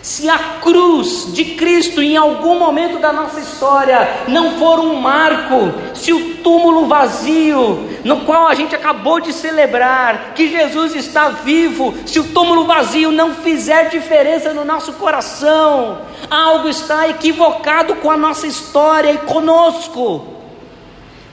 Se 0.00 0.28
a 0.28 0.38
cruz 0.60 1.32
de 1.32 1.44
Cristo 1.56 2.00
em 2.00 2.16
algum 2.16 2.58
momento 2.58 3.00
da 3.00 3.12
nossa 3.12 3.40
história 3.40 4.24
não 4.28 4.56
for 4.56 4.78
um 4.78 4.94
marco, 5.00 5.72
se 5.92 6.12
o 6.12 6.36
túmulo 6.36 6.86
vazio, 6.86 7.88
no 8.04 8.20
qual 8.20 8.46
a 8.46 8.54
gente 8.54 8.76
acabou 8.76 9.20
de 9.20 9.32
celebrar, 9.32 10.34
que 10.34 10.48
Jesus 10.48 10.94
está 10.94 11.30
vivo, 11.30 11.94
se 12.06 12.20
o 12.20 12.28
túmulo 12.28 12.64
vazio 12.64 13.10
não 13.10 13.34
fizer 13.34 13.88
diferença 13.88 14.54
no 14.54 14.64
nosso 14.64 14.92
coração, 14.94 15.98
algo 16.30 16.68
está 16.68 17.08
equivocado 17.08 17.96
com 17.96 18.10
a 18.10 18.16
nossa 18.16 18.46
história 18.46 19.12
e 19.12 19.18
conosco, 19.18 20.24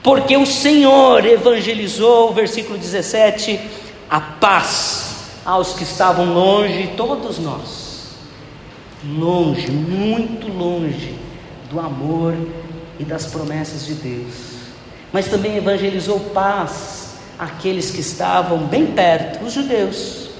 porque 0.02 0.36
o 0.36 0.46
Senhor 0.46 1.24
evangelizou, 1.24 2.34
versículo 2.34 2.76
17, 2.76 3.60
a 4.10 4.20
paz 4.20 5.14
aos 5.44 5.72
que 5.72 5.84
estavam 5.84 6.34
longe, 6.34 6.94
todos 6.96 7.38
nós 7.38 7.85
longe, 9.06 9.70
muito 9.70 10.48
longe 10.48 11.14
do 11.70 11.80
amor 11.80 12.34
e 12.98 13.04
das 13.04 13.26
promessas 13.26 13.86
de 13.86 13.94
Deus. 13.94 14.56
Mas 15.12 15.28
também 15.28 15.56
evangelizou 15.56 16.20
paz 16.20 17.14
àqueles 17.38 17.90
que 17.90 18.00
estavam 18.00 18.58
bem 18.58 18.86
perto, 18.86 19.44
os 19.44 19.52
judeus. 19.52 20.30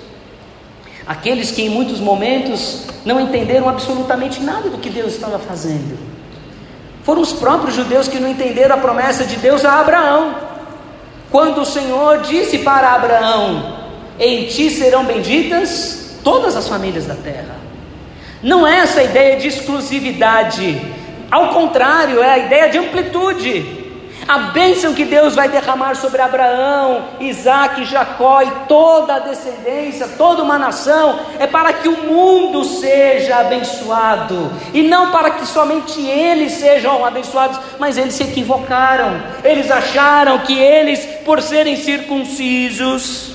Aqueles 1.06 1.50
que 1.50 1.62
em 1.62 1.68
muitos 1.68 2.00
momentos 2.00 2.84
não 3.04 3.20
entenderam 3.20 3.68
absolutamente 3.68 4.40
nada 4.40 4.68
do 4.68 4.78
que 4.78 4.90
Deus 4.90 5.14
estava 5.14 5.38
fazendo. 5.38 5.96
Foram 7.04 7.22
os 7.22 7.32
próprios 7.32 7.76
judeus 7.76 8.08
que 8.08 8.18
não 8.18 8.28
entenderam 8.28 8.74
a 8.74 8.78
promessa 8.80 9.24
de 9.24 9.36
Deus 9.36 9.64
a 9.64 9.80
Abraão. 9.80 10.34
Quando 11.30 11.60
o 11.60 11.64
Senhor 11.64 12.22
disse 12.22 12.58
para 12.58 12.94
Abraão: 12.94 13.78
Em 14.18 14.46
ti 14.46 14.70
serão 14.70 15.04
benditas 15.04 16.18
todas 16.24 16.56
as 16.56 16.66
famílias 16.66 17.06
da 17.06 17.14
terra. 17.14 17.55
Não 18.42 18.66
é 18.66 18.78
essa 18.78 19.02
ideia 19.02 19.36
de 19.36 19.48
exclusividade, 19.48 20.80
ao 21.30 21.48
contrário, 21.48 22.22
é 22.22 22.30
a 22.30 22.38
ideia 22.38 22.68
de 22.68 22.78
amplitude. 22.78 23.84
A 24.28 24.38
bênção 24.50 24.92
que 24.92 25.04
Deus 25.04 25.36
vai 25.36 25.48
derramar 25.48 25.94
sobre 25.94 26.20
Abraão, 26.20 27.10
Isaac, 27.20 27.84
Jacó 27.84 28.42
e 28.42 28.50
toda 28.66 29.14
a 29.14 29.18
descendência, 29.20 30.08
toda 30.18 30.42
uma 30.42 30.58
nação, 30.58 31.20
é 31.38 31.46
para 31.46 31.72
que 31.72 31.88
o 31.88 31.96
mundo 32.08 32.64
seja 32.64 33.36
abençoado, 33.36 34.50
e 34.74 34.82
não 34.82 35.12
para 35.12 35.30
que 35.30 35.46
somente 35.46 36.00
eles 36.00 36.52
sejam 36.52 37.04
abençoados, 37.04 37.60
mas 37.78 37.96
eles 37.96 38.14
se 38.14 38.24
equivocaram, 38.24 39.22
eles 39.44 39.70
acharam 39.70 40.40
que 40.40 40.58
eles, 40.58 41.06
por 41.24 41.40
serem 41.40 41.76
circuncisos, 41.76 43.32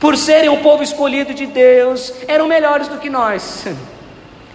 por 0.00 0.16
serem 0.16 0.50
o 0.50 0.58
povo 0.58 0.82
escolhido 0.82 1.32
de 1.32 1.46
Deus, 1.46 2.12
eram 2.26 2.48
melhores 2.48 2.88
do 2.88 2.98
que 2.98 3.08
nós. 3.08 3.64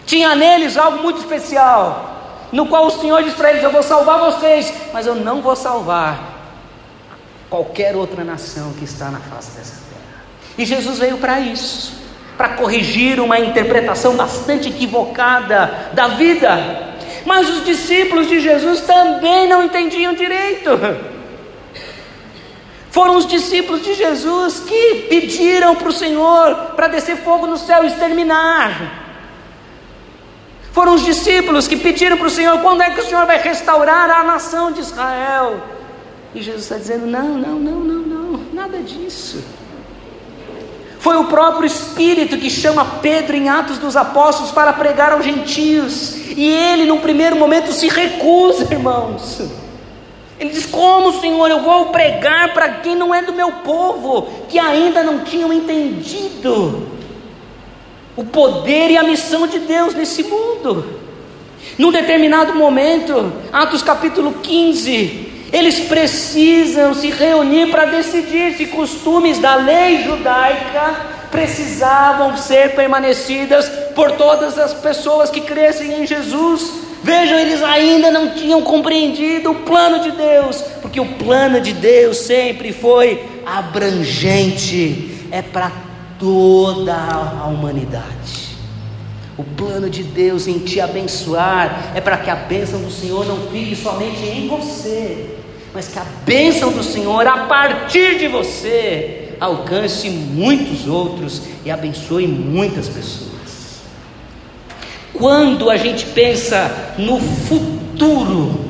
Tinha 0.08 0.34
neles 0.34 0.78
algo 0.78 1.04
muito 1.04 1.20
especial, 1.20 2.48
no 2.52 2.66
qual 2.66 2.88
o 2.88 2.90
Senhor 2.90 3.22
diz 3.22 3.34
para 3.34 3.52
eles: 3.52 3.62
Eu 3.62 3.72
vou 3.72 3.84
salvar 3.84 4.18
vocês, 4.20 4.74
mas 4.94 5.06
eu 5.06 5.14
não 5.14 5.42
vou 5.42 5.54
salvar 5.54 6.18
qualquer 7.50 7.94
outra 7.94 8.24
nação 8.24 8.72
que 8.80 8.86
está 8.86 9.12
na 9.12 9.20
face 9.20 9.52
dessa 9.58 9.76
terra. 9.90 10.24
E 10.58 10.66
Jesus 10.66 10.98
veio 10.98 11.18
para 11.18 11.42
isso, 11.42 11.94
para 12.38 12.50
corrigir 12.50 13.20
uma 13.20 13.38
interpretação 13.38 14.16
bastante 14.16 14.70
equivocada 14.70 15.90
da 15.92 16.08
vida. 16.08 16.96
Mas 17.26 17.50
os 17.50 17.66
discípulos 17.66 18.30
de 18.30 18.40
Jesus 18.40 18.82
também 18.82 19.50
não 19.50 19.62
entendiam 19.62 20.14
direito. 20.14 20.70
Foram 22.92 23.18
os 23.18 23.28
discípulos 23.28 23.84
de 23.84 23.94
Jesus 23.94 24.62
que 24.62 25.08
pediram 25.10 25.76
para 25.76 25.90
o 25.90 25.92
Senhor 25.92 26.56
para 26.78 26.88
descer 26.88 27.18
fogo 27.18 27.46
no 27.46 27.58
céu 27.58 27.84
e 27.84 27.88
exterminar. 27.88 29.07
Foram 30.78 30.94
os 30.94 31.04
discípulos 31.04 31.68
que 31.68 31.76
pediram 31.76 32.18
para 32.18 32.28
o 32.28 32.30
Senhor: 32.30 32.62
quando 32.62 32.84
é 32.84 32.92
que 32.92 33.00
o 33.00 33.04
Senhor 33.04 33.26
vai 33.26 33.42
restaurar 33.42 34.12
a 34.12 34.24
nação 34.24 34.72
de 34.72 34.80
Israel? 34.80 35.60
E 36.36 36.40
Jesus 36.40 36.66
está 36.66 36.78
dizendo: 36.78 37.08
não, 37.08 37.30
não, 37.30 37.58
não, 37.58 37.80
não, 37.80 38.02
não, 38.04 38.40
nada 38.54 38.78
disso. 38.78 39.44
Foi 41.00 41.18
o 41.18 41.24
próprio 41.24 41.66
Espírito 41.66 42.38
que 42.38 42.48
chama 42.48 42.86
Pedro 43.02 43.36
em 43.36 43.50
Atos 43.50 43.80
dos 43.80 43.98
Apóstolos 43.98 44.52
para 44.52 44.72
pregar 44.72 45.14
aos 45.14 45.26
gentios, 45.26 46.16
e 46.38 46.48
ele, 46.48 46.86
no 46.86 47.00
primeiro 47.00 47.36
momento, 47.36 47.72
se 47.72 47.88
recusa, 47.88 48.72
irmãos. 48.72 49.42
Ele 50.40 50.52
diz: 50.52 50.68
Como, 50.68 51.20
Senhor, 51.20 51.50
eu 51.50 51.64
vou 51.64 51.88
pregar 51.88 52.54
para 52.54 52.70
quem 52.70 52.96
não 52.96 53.16
é 53.16 53.24
do 53.24 53.34
meu 53.34 53.52
povo, 53.52 54.28
que 54.48 54.60
ainda 54.60 55.02
não 55.02 55.24
tinham 55.24 55.52
entendido 55.52 56.97
o 58.18 58.26
poder 58.26 58.92
e 58.92 58.98
a 58.98 59.04
missão 59.04 59.48
de 59.48 59.60
Deus 59.60 59.94
nesse 59.94 60.24
mundo? 60.24 60.84
Num 61.78 61.92
determinado 61.92 62.54
momento, 62.56 63.32
Atos 63.54 63.82
capítulo 63.82 64.34
15, 64.42 65.48
eles 65.54 65.82
precisam 65.82 66.94
se 66.94 67.10
reunir 67.10 67.70
para 67.70 67.86
decidir 67.86 68.58
se 68.58 68.66
costumes 68.66 69.40
da 69.40 69.56
lei 69.56 70.04
judaica 70.04 71.16
precisavam 71.32 72.38
ser 72.38 72.76
permanecidas 72.76 73.70
por 73.94 74.12
todas 74.14 74.58
as 74.58 74.74
pessoas 74.74 75.30
que 75.30 75.42
crescem 75.42 76.02
em 76.02 76.08
Jesus. 76.08 76.72
Vejam, 77.04 77.38
eles 77.38 77.62
ainda 77.62 78.12
não 78.12 78.32
tinham 78.32 78.62
compreendido 78.62 79.52
o 79.52 79.56
plano 79.56 80.00
de 80.00 80.12
Deus, 80.12 80.62
porque 80.82 81.00
o 81.00 81.06
plano 81.06 81.62
de 81.62 81.74
Deus 81.74 82.18
sempre 82.18 82.74
foi 82.74 83.24
abrangente, 83.46 85.12
é 85.32 85.42
para 85.42 85.72
toda 86.20 86.94
a 86.96 87.48
humanidade. 87.48 88.48
O 89.38 89.44
plano 89.44 89.90
de 89.90 90.02
Deus 90.04 90.48
em 90.48 90.60
te 90.60 90.82
abençoar 90.82 91.92
é 91.94 92.02
para 92.02 92.18
que 92.18 92.30
a 92.30 92.36
bênção 92.36 92.82
do 92.82 92.92
Senhor 92.92 93.26
não 93.26 93.50
fique 93.52 93.76
somente 93.76 94.24
em 94.24 94.48
você, 94.48 95.38
mas 95.74 95.88
que 95.88 96.00
a 96.00 96.06
bênção 96.26 96.72
do 96.72 96.84
Senhor, 96.84 97.26
a 97.28 97.46
partir 97.46 98.18
de 98.18 98.28
você, 98.28 99.36
alcance 99.40 100.10
muitos 100.10 100.88
outros 100.88 101.44
e 101.64 101.70
abençoe 101.70 102.26
muitas 102.26 102.88
pessoas. 102.88 103.28
Quando 105.14 105.70
a 105.70 105.78
gente 105.78 106.08
pensa 106.08 106.96
no 106.98 107.20
futuro, 107.20 108.66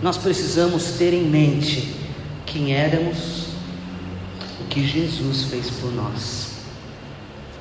nós 0.00 0.16
precisamos 0.16 0.92
ter 0.92 1.12
em 1.12 1.24
mente 1.24 1.94
quem 2.44 2.72
éramos, 2.72 3.46
o 4.60 4.64
que 4.68 4.86
Jesus 4.86 5.44
fez 5.44 5.68
por 5.68 5.92
nós 5.92 6.45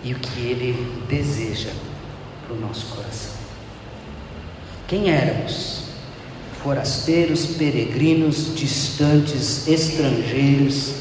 e 0.06 0.14
o 0.14 0.16
que 0.20 0.40
Ele 0.40 1.04
deseja 1.10 1.72
para 2.46 2.56
o 2.56 2.60
nosso 2.62 2.86
coração. 2.96 3.34
Quem 4.88 5.10
éramos? 5.10 5.86
forasteiros, 6.66 7.46
peregrinos, 7.46 8.56
distantes, 8.56 9.68
estrangeiros, 9.68 10.96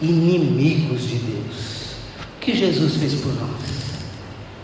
inimigos 0.00 1.08
de 1.08 1.16
Deus. 1.16 1.96
O 2.36 2.40
que 2.40 2.56
Jesus 2.56 2.94
fez 2.94 3.14
por 3.16 3.34
nós? 3.34 3.50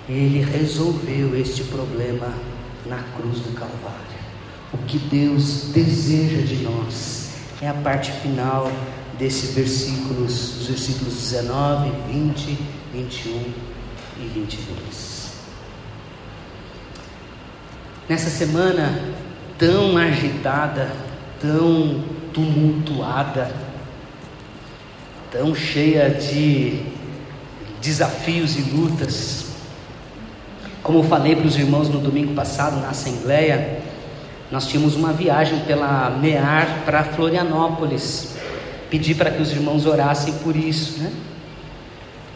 Ele 0.09 0.45
resolveu 0.45 1.37
este 1.37 1.65
problema 1.65 2.33
na 2.87 3.03
cruz 3.17 3.41
do 3.41 3.53
Calvário. 3.53 4.15
O 4.73 4.79
que 4.79 4.97
Deus 4.99 5.73
deseja 5.75 6.43
de 6.43 6.63
nós 6.63 7.31
é 7.61 7.67
a 7.67 7.75
parte 7.75 8.13
final 8.13 8.71
desses 9.19 9.57
versículos, 9.57 10.61
os 10.61 10.67
versículos 10.69 11.15
19, 11.15 11.91
20, 12.13 12.59
21 12.93 13.74
e 14.25 14.29
22. 14.29 15.33
Nessa 18.09 18.31
semana, 18.31 18.99
tão 19.59 19.97
agitada, 19.97 20.91
tão 21.41 22.03
tumultuada, 22.33 23.55
tão 25.31 25.55
cheia 25.55 26.11
de 26.11 26.83
desafios 27.81 28.57
e 28.57 28.63
lutas. 28.63 29.47
Como 30.83 30.99
eu 30.99 31.05
falei 31.05 31.37
para 31.37 31.47
os 31.47 31.57
irmãos 31.57 31.89
no 31.89 31.99
domingo 31.99 32.35
passado 32.35 32.81
na 32.81 32.91
Assembleia, 32.91 33.83
nós 34.51 34.67
tínhamos 34.67 34.97
uma 34.97 35.13
viagem 35.13 35.61
pela 35.61 36.11
MEAR 36.11 36.83
para 36.85 37.05
Florianópolis. 37.05 38.37
Pedi 38.91 39.15
para 39.15 39.31
que 39.31 39.41
os 39.41 39.51
irmãos 39.51 39.87
orassem 39.87 40.35
por 40.35 40.55
isso, 40.55 41.03
né? 41.03 41.13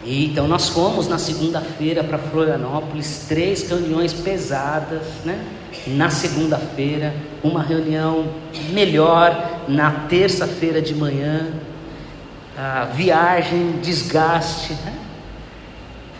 E, 0.08 0.24
então 0.24 0.48
nós 0.48 0.70
fomos 0.70 1.06
na 1.06 1.18
segunda-feira 1.18 2.02
para 2.02 2.16
Florianópolis, 2.16 3.26
três 3.28 3.68
reuniões 3.68 4.14
pesadas, 4.14 5.02
né? 5.22 5.38
na 5.86 6.08
segunda-feira, 6.08 7.14
uma 7.42 7.62
reunião 7.62 8.26
melhor 8.70 9.64
na 9.68 10.06
terça-feira 10.08 10.80
de 10.80 10.94
manhã, 10.94 11.52
viagem, 12.94 13.72
desgaste, 13.82 14.72
né? 14.82 14.94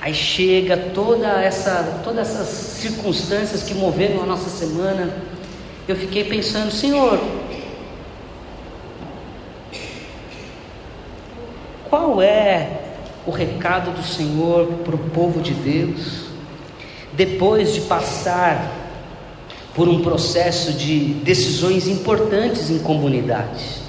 aí 0.03 0.13
chega 0.13 0.77
toda 0.77 1.27
essa, 1.27 2.03
todas 2.05 2.29
essas 2.29 2.49
circunstâncias 2.49 3.63
que 3.63 3.73
moveram 3.73 4.23
a 4.23 4.27
nossa 4.27 4.51
semana. 4.51 5.11
Eu 5.89 5.97
fiquei 5.97 6.25
pensando, 6.25 6.71
Senhor, 6.71 7.19
qual 11.89 12.21
é 12.21 12.88
o 13.29 13.31
recado 13.31 13.91
do 13.91 14.03
Senhor 14.03 14.67
para 14.87 14.95
o 14.95 15.11
povo 15.11 15.43
de 15.43 15.53
Deus, 15.53 16.23
depois 17.13 17.75
de 17.75 17.83
passar 17.83 18.73
por 19.75 19.87
um 19.87 20.01
processo 20.01 20.73
de 20.73 21.13
decisões 21.23 21.87
importantes 21.87 22.71
em 22.71 22.79
comunidade. 22.79 23.83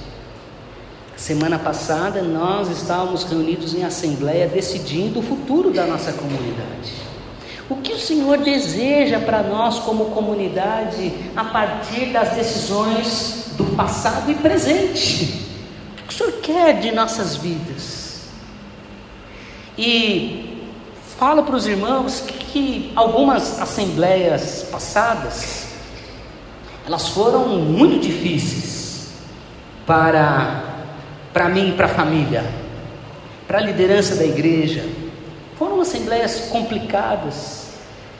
Semana 1.15 1.57
passada 1.57 2.21
nós 2.21 2.69
estávamos 2.69 3.23
reunidos 3.23 3.73
em 3.73 3.85
assembleia 3.85 4.45
decidindo 4.45 5.19
o 5.19 5.23
futuro 5.23 5.71
da 5.71 5.85
nossa 5.85 6.11
comunidade. 6.11 6.91
O 7.69 7.77
que 7.77 7.93
o 7.93 7.99
Senhor 7.99 8.39
deseja 8.39 9.19
para 9.19 9.41
nós 9.41 9.79
como 9.79 10.07
comunidade 10.07 11.13
a 11.33 11.45
partir 11.45 12.07
das 12.07 12.31
decisões 12.31 13.53
do 13.55 13.63
passado 13.77 14.29
e 14.29 14.35
presente? 14.35 15.47
O 15.97 16.07
que 16.07 16.13
o 16.13 16.17
Senhor 16.17 16.33
quer 16.41 16.79
de 16.81 16.91
nossas 16.91 17.37
vidas? 17.37 17.98
E 19.81 20.67
falo 21.17 21.43
para 21.43 21.55
os 21.55 21.65
irmãos 21.65 22.19
que 22.19 22.91
algumas 22.97 23.61
assembleias 23.61 24.67
passadas 24.69 25.69
elas 26.85 27.07
foram 27.07 27.47
muito 27.47 28.01
difíceis 28.01 29.11
para, 29.85 30.83
para 31.31 31.47
mim 31.47 31.69
e 31.69 31.71
para 31.71 31.85
a 31.85 31.89
família, 31.89 32.43
para 33.47 33.59
a 33.59 33.61
liderança 33.61 34.17
da 34.17 34.25
igreja. 34.25 34.83
Foram 35.57 35.79
assembleias 35.79 36.49
complicadas, 36.51 37.69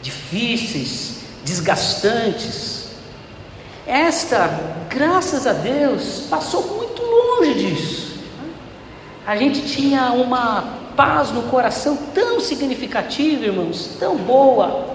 difíceis, 0.02 1.24
desgastantes. 1.44 2.92
Esta, 3.86 4.48
graças 4.88 5.46
a 5.46 5.52
Deus, 5.52 6.28
passou 6.30 6.78
muito 6.78 7.02
longe 7.02 7.54
disso. 7.56 8.20
A 9.28 9.36
gente 9.36 9.68
tinha 9.68 10.14
uma 10.14 10.79
paz 11.00 11.32
no 11.32 11.44
coração 11.44 11.98
tão 12.14 12.42
significativa, 12.42 13.46
irmãos, 13.46 13.92
tão 13.98 14.18
boa, 14.18 14.86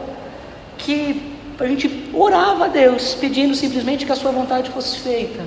que 0.76 1.32
a 1.58 1.66
gente 1.66 2.10
orava 2.12 2.66
a 2.66 2.68
Deus, 2.68 3.14
pedindo 3.14 3.54
simplesmente 3.54 4.04
que 4.04 4.12
a 4.12 4.14
sua 4.14 4.30
vontade 4.30 4.68
fosse 4.68 4.98
feita. 4.98 5.42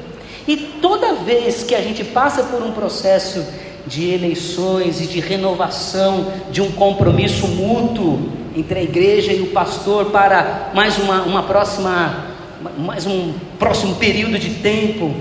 E 0.47 0.57
toda 0.81 1.13
vez 1.13 1.63
que 1.63 1.75
a 1.75 1.81
gente 1.81 2.03
passa 2.03 2.41
por 2.41 2.63
um 2.63 2.71
processo 2.71 3.45
de 3.85 4.11
eleições 4.11 4.99
e 4.99 5.05
de 5.05 5.19
renovação 5.19 6.33
de 6.49 6.59
um 6.59 6.71
compromisso 6.71 7.47
mútuo 7.47 8.31
entre 8.55 8.79
a 8.79 8.81
igreja 8.81 9.31
e 9.31 9.43
o 9.43 9.51
pastor 9.51 10.05
para 10.05 10.71
mais 10.73 10.97
uma, 10.97 11.21
uma 11.21 11.43
próxima, 11.43 12.33
mais 12.79 13.05
um 13.05 13.31
próximo 13.59 13.93
período 13.97 14.39
de 14.39 14.55
tempo, 14.55 15.13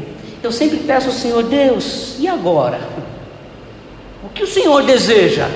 eu 0.42 0.51
sempre 0.51 0.79
peço 0.79 1.09
ao 1.09 1.12
Senhor, 1.12 1.42
Deus, 1.42 2.16
e 2.18 2.27
agora? 2.27 3.06
Que 4.37 4.44
o 4.44 4.46
Senhor 4.46 4.83
deseja? 4.83 5.49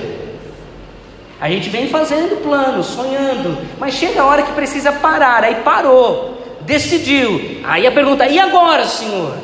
A 1.39 1.47
gente 1.47 1.69
vem 1.69 1.87
fazendo 1.87 2.41
planos, 2.41 2.87
sonhando, 2.87 3.57
mas 3.79 3.93
chega 3.93 4.21
a 4.21 4.25
hora 4.25 4.41
que 4.41 4.51
precisa 4.53 4.91
parar, 4.91 5.43
aí 5.43 5.55
parou, 5.63 6.57
decidiu. 6.61 7.61
Aí 7.63 7.85
a 7.85 7.91
pergunta: 7.91 8.27
e 8.27 8.39
agora, 8.39 8.85
Senhor? 8.85 9.37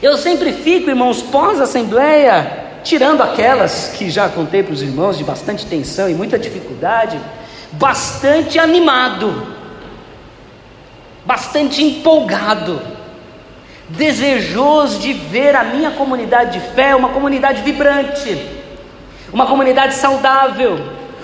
Eu 0.00 0.16
sempre 0.16 0.52
fico, 0.52 0.88
irmãos, 0.88 1.20
pós-assembleia, 1.20 2.80
tirando 2.82 3.22
aquelas 3.22 3.94
que 3.98 4.10
já 4.10 4.28
contei 4.28 4.62
para 4.62 4.72
os 4.72 4.80
irmãos 4.80 5.18
de 5.18 5.24
bastante 5.24 5.66
tensão 5.66 6.08
e 6.08 6.14
muita 6.14 6.38
dificuldade, 6.38 7.20
bastante 7.72 8.58
animado, 8.58 9.54
bastante 11.26 11.82
empolgado, 11.82 12.80
desejoso 13.88 14.98
de 14.98 15.12
ver 15.12 15.56
a 15.56 15.64
minha 15.64 15.90
comunidade 15.92 16.58
de 16.58 16.74
fé 16.74 16.94
uma 16.94 17.08
comunidade 17.10 17.62
vibrante, 17.62 18.46
uma 19.32 19.46
comunidade 19.46 19.94
saudável, 19.94 20.78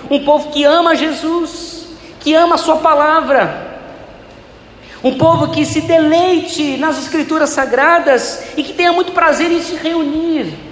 um 0.09 0.23
povo 0.23 0.51
que 0.51 0.63
ama 0.63 0.95
Jesus, 0.95 1.87
que 2.19 2.33
ama 2.33 2.55
a 2.55 2.59
Sua 2.59 2.77
palavra. 2.77 3.63
Um 5.03 5.17
povo 5.17 5.49
que 5.49 5.65
se 5.65 5.81
deleite 5.81 6.77
nas 6.77 6.97
escrituras 6.97 7.51
sagradas 7.51 8.43
e 8.57 8.63
que 8.63 8.73
tenha 8.73 8.91
muito 8.91 9.11
prazer 9.11 9.51
em 9.51 9.61
se 9.61 9.75
reunir 9.75 10.65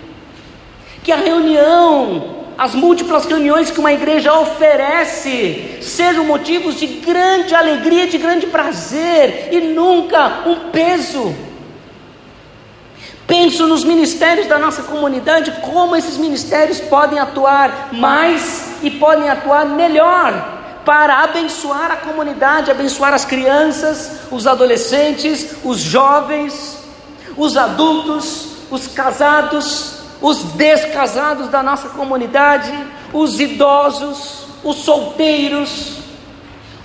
que 1.03 1.11
a 1.11 1.17
reunião, 1.17 2.45
as 2.57 2.73
múltiplas 2.73 3.25
reuniões 3.25 3.69
que 3.69 3.79
uma 3.79 3.91
igreja 3.91 4.33
oferece, 4.33 5.79
sejam 5.81 6.23
motivos 6.23 6.79
de 6.79 6.87
grande 6.87 7.53
alegria, 7.53 8.07
de 8.07 8.17
grande 8.17 8.47
prazer 8.47 9.49
e 9.51 9.59
nunca 9.59 10.43
um 10.45 10.71
peso. 10.71 11.35
Penso 13.25 13.67
nos 13.67 13.83
ministérios 13.83 14.47
da 14.47 14.59
nossa 14.59 14.83
comunidade, 14.83 15.51
como 15.61 15.95
esses 15.95 16.17
ministérios 16.17 16.81
podem 16.81 17.19
atuar 17.19 17.89
mais 17.93 18.75
e 18.83 18.91
podem 18.91 19.29
atuar 19.29 19.65
melhor 19.65 20.61
para 20.83 21.23
abençoar 21.23 21.91
a 21.91 21.97
comunidade, 21.97 22.69
abençoar 22.69 23.13
as 23.13 23.23
crianças, 23.23 24.23
os 24.29 24.45
adolescentes, 24.45 25.55
os 25.63 25.79
jovens, 25.79 26.77
os 27.37 27.55
adultos, 27.55 28.47
os 28.69 28.87
casados, 28.87 29.99
os 30.21 30.43
descasados 30.43 31.47
da 31.47 31.63
nossa 31.63 31.89
comunidade, 31.89 32.73
os 33.13 33.39
idosos, 33.39 34.45
os 34.63 34.77
solteiros. 34.77 36.02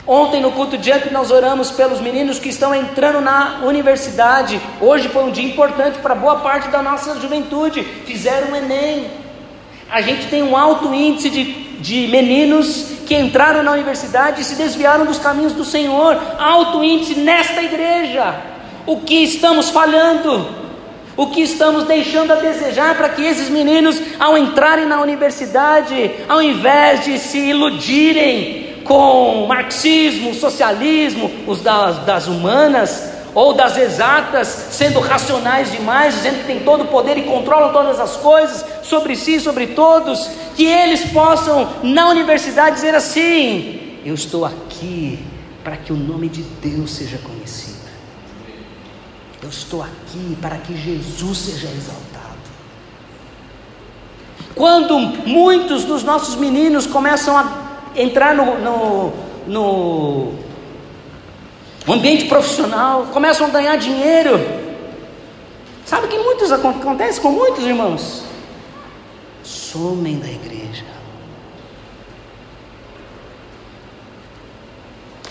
Ontem 0.08 0.40
no 0.40 0.52
culto 0.52 0.78
de 0.78 0.90
antes 0.90 1.12
nós 1.12 1.30
oramos 1.30 1.70
pelos 1.70 2.00
meninos 2.00 2.38
que 2.38 2.48
estão 2.48 2.74
entrando 2.74 3.20
na 3.20 3.60
universidade. 3.62 4.58
Hoje 4.80 5.06
foi 5.10 5.22
um 5.22 5.30
dia 5.30 5.44
importante 5.46 5.98
para 5.98 6.14
boa 6.14 6.36
parte 6.36 6.70
da 6.70 6.80
nossa 6.80 7.20
juventude. 7.20 7.82
Fizeram 8.06 8.52
o 8.52 8.56
Enem. 8.56 9.10
A 9.90 10.00
gente 10.00 10.28
tem 10.28 10.42
um 10.42 10.56
alto 10.56 10.94
índice 10.94 11.28
de, 11.28 11.44
de 11.78 12.06
meninos 12.08 13.00
que 13.06 13.14
entraram 13.14 13.62
na 13.62 13.72
universidade 13.72 14.40
e 14.40 14.44
se 14.44 14.54
desviaram 14.54 15.04
dos 15.04 15.18
caminhos 15.18 15.52
do 15.52 15.62
Senhor. 15.62 16.18
Alto 16.38 16.82
índice 16.82 17.14
nesta 17.16 17.62
igreja. 17.62 18.34
O 18.86 19.02
que 19.02 19.22
estamos 19.24 19.68
falhando? 19.68 20.48
O 21.18 21.26
que 21.26 21.42
estamos 21.42 21.84
deixando 21.84 22.32
a 22.32 22.36
desejar 22.36 22.96
para 22.96 23.10
que 23.10 23.22
esses 23.22 23.50
meninos, 23.50 24.00
ao 24.18 24.38
entrarem 24.38 24.86
na 24.86 25.02
universidade, 25.02 26.12
ao 26.26 26.40
invés 26.40 27.04
de 27.04 27.18
se 27.18 27.36
iludirem 27.38 28.67
com 28.88 29.46
marxismo, 29.46 30.34
socialismo, 30.34 31.30
os 31.46 31.60
das, 31.60 31.98
das 31.98 32.26
humanas, 32.26 33.18
ou 33.34 33.52
das 33.52 33.76
exatas, 33.76 34.48
sendo 34.70 34.98
racionais 34.98 35.70
demais, 35.70 36.14
dizendo 36.14 36.38
que 36.38 36.46
tem 36.46 36.60
todo 36.60 36.84
o 36.84 36.86
poder 36.88 37.18
e 37.18 37.22
controlam 37.22 37.72
todas 37.72 38.00
as 38.00 38.16
coisas 38.16 38.64
sobre 38.82 39.14
si 39.14 39.38
sobre 39.38 39.68
todos, 39.68 40.28
que 40.56 40.64
eles 40.64 41.04
possam 41.12 41.68
na 41.82 42.08
universidade 42.08 42.76
dizer 42.76 42.94
assim: 42.94 44.00
Eu 44.04 44.14
estou 44.14 44.44
aqui 44.44 45.18
para 45.62 45.76
que 45.76 45.92
o 45.92 45.96
nome 45.96 46.28
de 46.28 46.42
Deus 46.42 46.90
seja 46.90 47.18
conhecido. 47.18 47.78
Eu 49.42 49.50
estou 49.50 49.82
aqui 49.82 50.36
para 50.40 50.56
que 50.56 50.74
Jesus 50.76 51.38
seja 51.38 51.68
exaltado. 51.68 52.38
Quando 54.54 54.98
muitos 54.98 55.84
dos 55.84 56.02
nossos 56.02 56.34
meninos 56.34 56.86
começam 56.86 57.36
a 57.38 57.67
entrar 57.98 58.34
no, 58.34 58.58
no, 58.58 59.12
no 61.86 61.92
ambiente 61.92 62.26
profissional, 62.26 63.08
começam 63.12 63.46
a 63.46 63.50
ganhar 63.50 63.76
dinheiro, 63.76 64.38
sabe 65.84 66.06
que 66.06 66.18
muitos 66.18 66.52
acontece 66.52 67.20
com 67.20 67.30
muitos 67.30 67.64
irmãos? 67.64 68.22
Somem 69.42 70.18
da 70.18 70.28
igreja. 70.28 70.84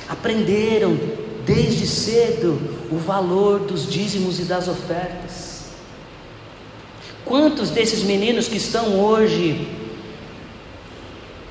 Aprenderam 0.10 0.98
desde 1.46 1.88
cedo 1.88 2.60
o 2.92 2.98
valor 2.98 3.60
dos 3.60 3.90
dízimos 3.90 4.40
e 4.40 4.44
das 4.44 4.68
ofertas. 4.68 5.68
Quantos 7.24 7.70
desses 7.70 8.04
meninos 8.04 8.48
que 8.48 8.58
estão 8.58 9.00
hoje 9.00 9.68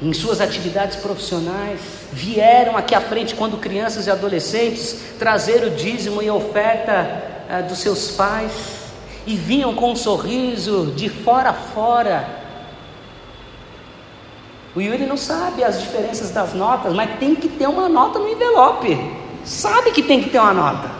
em 0.00 0.12
suas 0.12 0.40
atividades 0.40 0.96
profissionais 0.96 1.80
vieram 2.12 2.76
aqui 2.76 2.94
à 2.94 3.00
frente 3.00 3.34
quando 3.34 3.56
crianças 3.56 4.06
e 4.06 4.10
adolescentes 4.10 4.96
trazer 5.18 5.64
o 5.64 5.70
dízimo 5.70 6.22
e 6.22 6.28
a 6.28 6.34
oferta 6.34 7.24
ah, 7.48 7.62
dos 7.62 7.78
seus 7.78 8.10
pais 8.10 8.52
e 9.26 9.34
vinham 9.36 9.74
com 9.74 9.92
um 9.92 9.96
sorriso 9.96 10.92
de 10.94 11.08
fora 11.08 11.50
a 11.50 11.54
fora. 11.54 12.28
O 14.74 14.80
Yuri 14.80 15.06
não 15.06 15.16
sabe 15.16 15.64
as 15.64 15.80
diferenças 15.80 16.30
das 16.30 16.52
notas, 16.52 16.92
mas 16.92 17.18
tem 17.18 17.34
que 17.34 17.48
ter 17.48 17.66
uma 17.66 17.88
nota 17.88 18.18
no 18.18 18.28
envelope. 18.28 18.98
Sabe 19.44 19.90
que 19.90 20.02
tem 20.02 20.22
que 20.22 20.28
ter 20.28 20.38
uma 20.38 20.52
nota. 20.52 20.90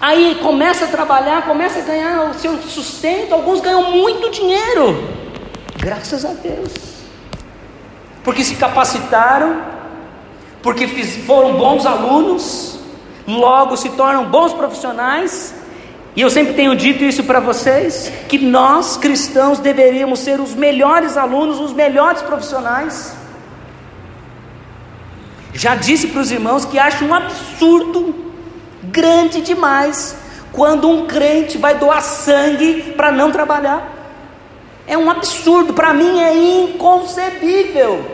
Aí 0.00 0.38
começa 0.42 0.86
a 0.86 0.88
trabalhar, 0.88 1.42
começa 1.42 1.80
a 1.80 1.82
ganhar 1.82 2.30
o 2.30 2.34
seu 2.34 2.56
sustento. 2.62 3.34
Alguns 3.34 3.60
ganham 3.60 3.90
muito 3.90 4.30
dinheiro, 4.30 5.15
graças 5.86 6.24
a 6.24 6.32
Deus, 6.32 6.72
porque 8.24 8.42
se 8.42 8.56
capacitaram, 8.56 9.62
porque 10.60 10.88
foram 11.28 11.52
bons 11.56 11.86
alunos, 11.86 12.80
logo 13.24 13.76
se 13.76 13.90
tornam 13.90 14.24
bons 14.24 14.52
profissionais. 14.52 15.54
E 16.16 16.22
eu 16.22 16.28
sempre 16.28 16.54
tenho 16.54 16.74
dito 16.74 17.04
isso 17.04 17.22
para 17.22 17.38
vocês: 17.38 18.10
que 18.28 18.36
nós 18.36 18.96
cristãos 18.96 19.60
deveríamos 19.60 20.18
ser 20.18 20.40
os 20.40 20.56
melhores 20.56 21.16
alunos, 21.16 21.60
os 21.60 21.72
melhores 21.72 22.20
profissionais. 22.20 23.14
Já 25.54 25.76
disse 25.76 26.08
para 26.08 26.20
os 26.20 26.32
irmãos 26.32 26.64
que 26.64 26.80
acho 26.80 27.04
um 27.04 27.14
absurdo 27.14 28.12
grande 28.82 29.40
demais 29.40 30.16
quando 30.52 30.88
um 30.88 31.06
crente 31.06 31.58
vai 31.58 31.78
doar 31.78 32.02
sangue 32.02 32.92
para 32.96 33.12
não 33.12 33.30
trabalhar. 33.30 33.95
É 34.86 34.96
um 34.96 35.10
absurdo, 35.10 35.74
para 35.74 35.92
mim 35.92 36.20
é 36.20 36.62
inconcebível. 36.62 38.04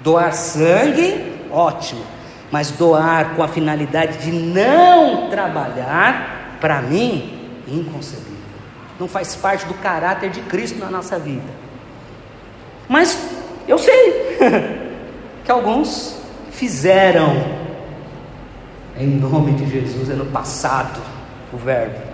Doar 0.00 0.32
sangue, 0.32 1.32
ótimo, 1.50 2.04
mas 2.50 2.70
doar 2.70 3.34
com 3.34 3.42
a 3.42 3.48
finalidade 3.48 4.18
de 4.18 4.30
não 4.30 5.28
trabalhar, 5.28 6.58
para 6.60 6.80
mim, 6.80 7.50
inconcebível. 7.66 8.32
Não 8.98 9.08
faz 9.08 9.34
parte 9.34 9.66
do 9.66 9.74
caráter 9.74 10.30
de 10.30 10.40
Cristo 10.42 10.78
na 10.78 10.90
nossa 10.90 11.18
vida. 11.18 11.50
Mas 12.88 13.18
eu 13.66 13.78
sei 13.78 14.38
que 15.44 15.50
alguns 15.50 16.16
fizeram 16.50 17.62
em 18.96 19.06
nome 19.06 19.52
de 19.52 19.68
Jesus, 19.68 20.10
é 20.10 20.14
no 20.14 20.26
passado 20.26 21.00
o 21.52 21.56
verbo. 21.56 22.11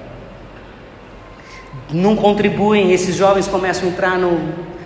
Não 1.92 2.14
contribuem, 2.14 2.92
esses 2.92 3.16
jovens 3.16 3.46
começam 3.46 3.88
a 3.88 3.92
entrar 3.92 4.18
na 4.18 4.31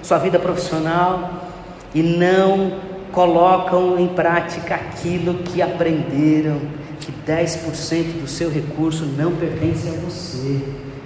sua 0.03 0.19
vida 0.19 0.39
profissional 0.39 1.49
e 1.95 2.03
não 2.03 2.73
colocam 3.11 3.99
em 3.99 4.09
prática 4.09 4.75
aquilo 4.75 5.35
que 5.35 5.61
aprenderam, 5.61 6.61
que 7.01 7.13
10% 7.27 8.21
do 8.21 8.29
seu 8.29 8.51
recurso 8.51 9.05
não 9.05 9.33
pertence 9.33 9.89
a 9.89 9.93
você, 9.93 10.61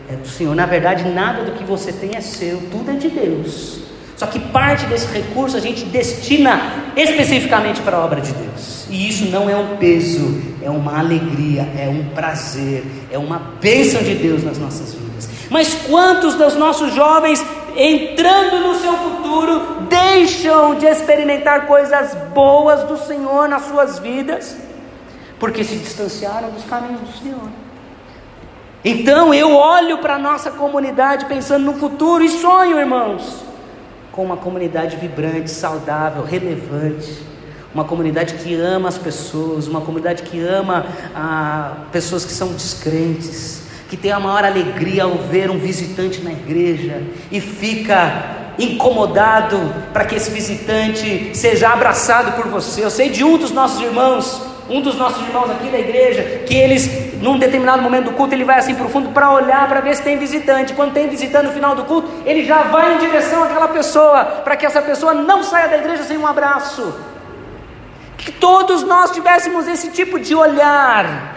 é 0.09 0.15
do 0.15 0.29
Senhor. 0.29 0.55
Na 0.55 0.67
verdade, 0.67 1.09
nada 1.09 1.45
do 1.45 1.53
que 1.53 1.65
você 1.65 1.93
tem 1.93 2.15
é 2.15 2.21
seu, 2.21 2.61
tudo 2.71 2.91
é 2.91 2.95
de 2.95 3.09
Deus. 3.09 3.81
Só 4.17 4.27
que 4.27 4.39
parte 4.39 4.87
desse 4.87 5.07
recurso 5.13 5.57
a 5.57 5.61
gente 5.61 5.85
destina 5.85 6.93
especificamente 6.97 7.83
para 7.83 7.99
a 7.99 8.05
obra 8.05 8.21
de 8.21 8.33
Deus. 8.33 8.87
E 8.89 9.09
isso 9.09 9.27
não 9.27 9.51
é 9.51 9.57
um 9.57 9.77
peso, 9.77 10.41
é 10.63 10.71
uma 10.71 10.99
alegria, 10.99 11.63
é 11.79 11.89
um 11.89 12.15
prazer, 12.15 12.85
é 13.11 13.19
uma 13.19 13.39
bênção 13.61 14.03
de 14.03 14.15
Deus 14.15 14.43
nas 14.43 14.59
nossas 14.59 14.95
vidas. 14.95 15.06
Mas 15.51 15.75
quantos 15.87 16.35
dos 16.35 16.55
nossos 16.55 16.95
jovens, 16.95 17.45
entrando 17.77 18.61
no 18.61 18.75
seu 18.75 18.93
futuro, 18.95 19.83
deixam 19.89 20.75
de 20.77 20.87
experimentar 20.87 21.67
coisas 21.67 22.15
boas 22.35 22.83
do 22.85 22.97
Senhor 22.97 23.49
nas 23.49 23.63
suas 23.67 23.99
vidas, 23.99 24.57
porque 25.39 25.63
se 25.63 25.77
distanciaram 25.77 26.51
dos 26.51 26.65
caminhos 26.65 27.01
do 27.01 27.19
Senhor? 27.19 27.49
Então 28.85 29.35
eu 29.35 29.55
olho 29.55 29.99
para 29.99 30.15
a 30.15 30.19
nossa 30.19 30.51
comunidade 30.51 31.25
pensando 31.27 31.65
no 31.65 31.75
futuro 31.75 32.23
e 32.23 32.29
sonho, 32.29 32.79
irmãos, 32.79 33.45
com 34.13 34.25
uma 34.25 34.37
comunidade 34.37 34.97
vibrante, 34.97 35.51
saudável, 35.51 36.23
relevante, 36.23 37.21
uma 37.75 37.85
comunidade 37.85 38.35
que 38.35 38.55
ama 38.55 38.89
as 38.89 38.97
pessoas, 38.97 39.67
uma 39.67 39.81
comunidade 39.81 40.23
que 40.23 40.41
ama 40.41 40.87
ah, 41.15 41.79
pessoas 41.93 42.25
que 42.25 42.33
são 42.33 42.53
descrentes, 42.53 43.65
que 43.88 43.96
tem 43.96 44.11
a 44.12 44.20
maior 44.20 44.44
alegria 44.44 45.05
ao 45.05 45.14
ver 45.14 45.51
um 45.51 45.59
visitante 45.59 46.20
na 46.20 46.33
igreja 46.33 47.03
e 47.31 47.40
fica 47.40 48.37
incomodado 48.59 49.59
para 49.92 50.05
que 50.05 50.14
esse 50.14 50.31
visitante 50.31 51.31
seja 51.35 51.68
abraçado 51.68 52.33
por 52.33 52.46
você. 52.51 52.85
Eu 52.85 52.90
sei 52.90 53.11
de 53.11 53.22
um 53.22 53.37
dos 53.37 53.51
nossos 53.51 53.81
irmãos, 53.81 54.42
um 54.68 54.81
dos 54.81 54.96
nossos 54.96 55.22
irmãos 55.27 55.51
aqui 55.51 55.68
da 55.68 55.79
igreja, 55.79 56.42
que 56.46 56.57
eles 56.57 57.07
num 57.20 57.38
determinado 57.38 57.83
momento 57.83 58.07
do 58.07 58.12
culto, 58.12 58.35
ele 58.35 58.44
vai 58.44 58.59
assim 58.59 58.75
para 58.75 58.87
o 58.87 58.88
fundo 58.88 59.11
para 59.11 59.31
olhar, 59.31 59.68
para 59.68 59.81
ver 59.81 59.96
se 59.96 60.03
tem 60.03 60.18
visitante. 60.18 60.75
Quando 60.75 60.92
tem 60.92 61.09
visitante 61.09 61.46
no 61.46 61.53
final 61.53 61.75
do 61.75 61.85
culto, 61.85 62.09
ele 62.25 62.44
já 62.44 62.62
vai 62.62 62.94
em 62.94 62.99
direção 62.99 63.42
àquela 63.42 63.68
pessoa, 63.68 64.25
para 64.25 64.57
que 64.57 64.66
essa 64.66 64.83
pessoa 64.83 65.14
não 65.14 65.42
saia 65.42 65.68
da 65.68 65.79
igreja 65.79 66.03
sem 66.05 66.18
um 66.18 66.27
abraço. 66.27 66.94
Que 68.18 68.33
todos 68.33 68.83
nós 68.83 69.11
tivéssemos 69.12 69.66
esse 69.68 69.90
tipo 69.90 70.18
de 70.18 70.35
olhar. 70.35 71.36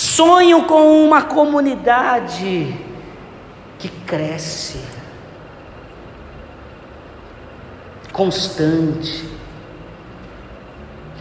Sonho 0.00 0.64
com 0.64 1.04
uma 1.04 1.20
comunidade 1.20 2.74
que 3.78 3.86
cresce, 4.06 4.80
constante, 8.10 9.28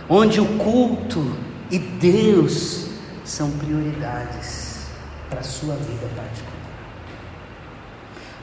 onde 0.08 0.40
o 0.40 0.58
culto 0.58 1.36
e 1.70 1.78
Deus 1.78 2.88
são 3.26 3.52
prioridades 3.52 4.88
para 5.30 5.42
a 5.42 5.44
sua 5.44 5.76
vida 5.76 6.08
particular. 6.16 6.54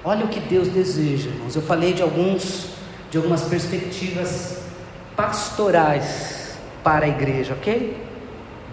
Olha 0.04 0.26
o 0.26 0.28
que 0.28 0.40
Deus 0.40 0.68
deseja, 0.68 1.30
irmãos. 1.30 1.56
Eu 1.56 1.62
falei 1.62 1.94
de 1.94 2.02
alguns, 2.02 2.72
de 3.10 3.16
algumas 3.16 3.44
perspectivas 3.44 4.58
pastorais 5.16 6.58
para 6.84 7.06
a 7.06 7.08
igreja, 7.08 7.54
ok? 7.54 7.96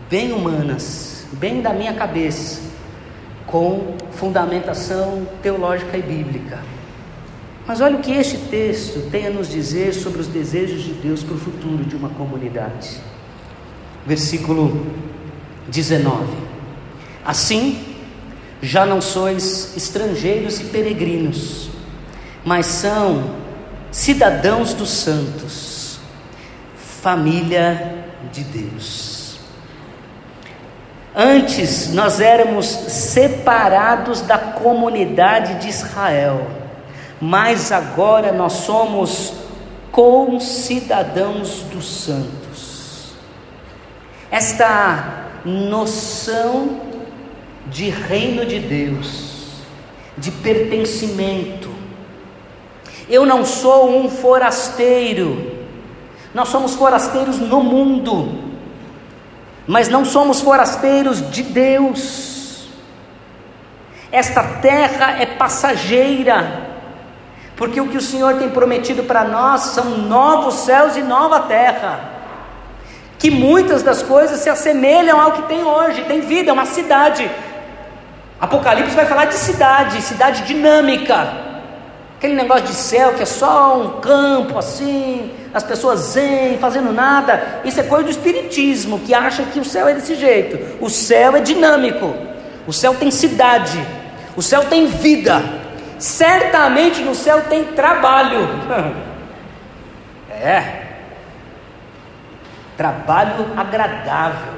Bem 0.10 0.34
humanas, 0.34 1.13
bem 1.34 1.62
da 1.62 1.74
minha 1.74 1.94
cabeça, 1.94 2.62
com 3.46 3.96
fundamentação 4.12 5.28
teológica 5.42 5.98
e 5.98 6.02
bíblica. 6.02 6.60
Mas 7.66 7.80
olha 7.80 7.98
o 7.98 8.02
que 8.02 8.12
este 8.12 8.38
texto 8.38 9.10
tem 9.10 9.28
a 9.28 9.30
nos 9.30 9.50
dizer 9.50 9.94
sobre 9.94 10.20
os 10.20 10.28
desejos 10.28 10.84
de 10.84 10.94
Deus 10.94 11.24
para 11.24 11.36
o 11.36 11.38
futuro 11.38 11.84
de 11.86 11.96
uma 11.96 12.10
comunidade. 12.10 13.00
Versículo 14.06 14.86
19: 15.70 16.26
Assim, 17.24 17.96
já 18.62 18.86
não 18.86 19.00
sois 19.00 19.76
estrangeiros 19.78 20.60
e 20.60 20.66
peregrinos, 20.66 21.70
mas 22.44 22.66
são 22.66 23.36
cidadãos 23.92 24.74
dos 24.74 24.90
santos, 24.90 26.00
família 26.76 28.06
de 28.32 28.44
Deus. 28.44 29.13
Antes 31.16 31.94
nós 31.94 32.20
éramos 32.20 32.66
separados 32.66 34.22
da 34.22 34.38
comunidade 34.38 35.60
de 35.60 35.70
Israel, 35.70 36.48
mas 37.22 37.72
agora 37.72 38.32
nós 38.32 38.54
somos 38.54 39.34
concidadãos 39.92 41.62
dos 41.72 41.86
santos. 41.86 43.14
Esta 44.32 45.30
noção 45.46 46.82
de 47.68 47.90
reino 47.90 48.44
de 48.44 48.60
Deus, 48.60 49.52
de 50.18 50.32
pertencimento. 50.32 51.70
Eu 53.08 53.24
não 53.26 53.46
sou 53.46 53.96
um 53.96 54.10
forasteiro, 54.10 55.52
nós 56.34 56.50
somos 56.50 56.74
forasteiros 56.74 57.38
no 57.38 57.62
mundo, 57.62 58.43
mas 59.68 59.90
não 59.90 60.04
somos 60.04 60.42
forasteiros 60.42 61.30
de 61.32 61.44
Deus. 61.44 62.68
Esta 64.12 64.44
terra 64.44 65.18
é 65.20 65.26
passageira, 65.26 66.68
porque 67.56 67.82
o 67.82 67.88
que 67.88 67.98
o 67.98 68.02
Senhor 68.02 68.36
tem 68.36 68.50
prometido 68.50 69.04
para 69.04 69.24
nós 69.24 69.62
são 69.62 69.98
novos 69.98 70.56
céus 70.56 70.96
e 70.96 71.02
nova 71.02 71.42
terra 71.42 72.14
que 73.24 73.32
muitas 73.32 73.82
das 73.82 74.04
coisas 74.04 74.42
se 74.42 74.50
assemelham 74.50 75.18
ao 75.18 75.32
que 75.32 75.44
tem 75.44 75.64
hoje, 75.64 76.04
tem 76.04 76.20
vida, 76.20 76.50
é 76.50 76.54
uma 76.54 76.66
cidade. 76.66 77.32
Apocalipse 78.38 78.94
vai 78.94 79.06
falar 79.06 79.26
de 79.26 79.36
cidade, 79.36 80.02
cidade 80.02 80.44
dinâmica. 80.44 81.53
Aquele 82.24 82.36
negócio 82.36 82.68
de 82.68 82.74
céu 82.74 83.16
que 83.16 83.24
é 83.24 83.26
só 83.26 83.78
um 83.78 84.00
campo 84.00 84.58
assim, 84.58 85.30
as 85.54 85.62
pessoas 85.62 86.00
zen, 86.14 86.58
fazendo 86.58 86.94
nada. 86.94 87.60
Isso 87.66 87.82
é 87.82 87.84
coisa 87.84 88.06
do 88.06 88.12
espiritismo, 88.12 88.98
que 89.00 89.14
acha 89.14 89.44
que 89.44 89.60
o 89.60 89.66
céu 89.66 89.90
é 89.90 89.94
desse 89.94 90.16
jeito. 90.16 90.58
O 90.80 90.90
céu 90.90 91.36
é 91.36 91.42
dinâmico. 91.42 92.16
O 92.66 92.72
céu 92.72 92.96
tem 92.96 93.12
cidade. 93.12 93.78
O 94.38 94.42
céu 94.42 94.64
tem 94.64 94.88
vida. 94.88 95.44
Certamente 96.00 97.02
no 97.02 97.14
céu 97.14 97.42
tem 97.50 97.66
trabalho. 97.66 98.48
é, 100.32 100.82
trabalho 102.78 103.48
agradável, 103.58 104.54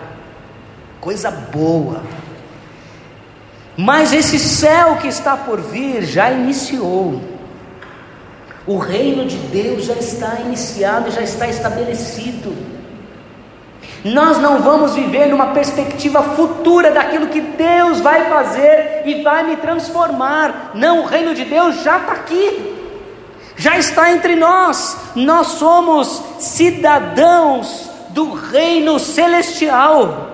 coisa 1.01 1.31
boa. 1.31 2.03
Mas 3.75 4.13
esse 4.13 4.37
céu 4.37 4.97
que 4.97 5.07
está 5.07 5.35
por 5.35 5.59
vir 5.59 6.03
já 6.03 6.29
iniciou. 6.29 7.33
O 8.67 8.77
reino 8.77 9.25
de 9.25 9.37
Deus 9.37 9.85
já 9.85 9.93
está 9.93 10.39
iniciado, 10.41 11.11
já 11.11 11.21
está 11.21 11.47
estabelecido. 11.47 12.55
Nós 14.03 14.39
não 14.39 14.59
vamos 14.59 14.93
viver 14.93 15.27
numa 15.27 15.47
perspectiva 15.47 16.21
futura 16.21 16.91
daquilo 16.91 17.27
que 17.27 17.41
Deus 17.41 18.01
vai 18.01 18.29
fazer 18.29 19.03
e 19.05 19.23
vai 19.23 19.43
me 19.43 19.55
transformar. 19.57 20.71
Não, 20.75 21.01
o 21.01 21.05
reino 21.05 21.33
de 21.33 21.45
Deus 21.45 21.83
já 21.83 21.97
está 21.97 22.11
aqui, 22.11 22.75
já 23.55 23.77
está 23.77 24.11
entre 24.11 24.35
nós. 24.35 24.97
Nós 25.15 25.47
somos 25.47 26.23
cidadãos 26.39 27.89
do 28.09 28.33
reino 28.33 28.97
celestial. 28.99 30.31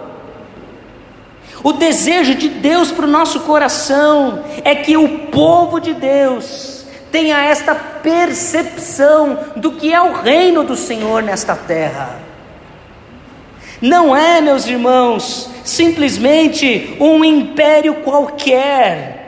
O 1.64 1.74
desejo 1.74 2.36
de 2.36 2.50
Deus 2.50 2.92
para 2.92 3.06
o 3.06 3.10
nosso 3.10 3.42
coração 3.42 4.44
é 4.64 4.74
que 4.76 4.98
o 4.98 5.28
povo 5.28 5.80
de 5.80 5.94
Deus 5.94 6.81
tenha 7.12 7.44
esta 7.44 7.76
percepção 7.76 9.38
do 9.56 9.74
que 9.74 9.94
é 9.94 10.02
o 10.02 10.14
reino 10.14 10.64
do 10.64 10.76
Senhor 10.76 11.22
nesta 11.22 11.56
terra. 11.56 12.20
Não 13.82 14.16
é, 14.16 14.40
meus 14.42 14.66
irmãos, 14.68 15.50
simplesmente 15.64 16.96
um 17.00 17.26
império 17.26 17.96
qualquer. 17.96 19.20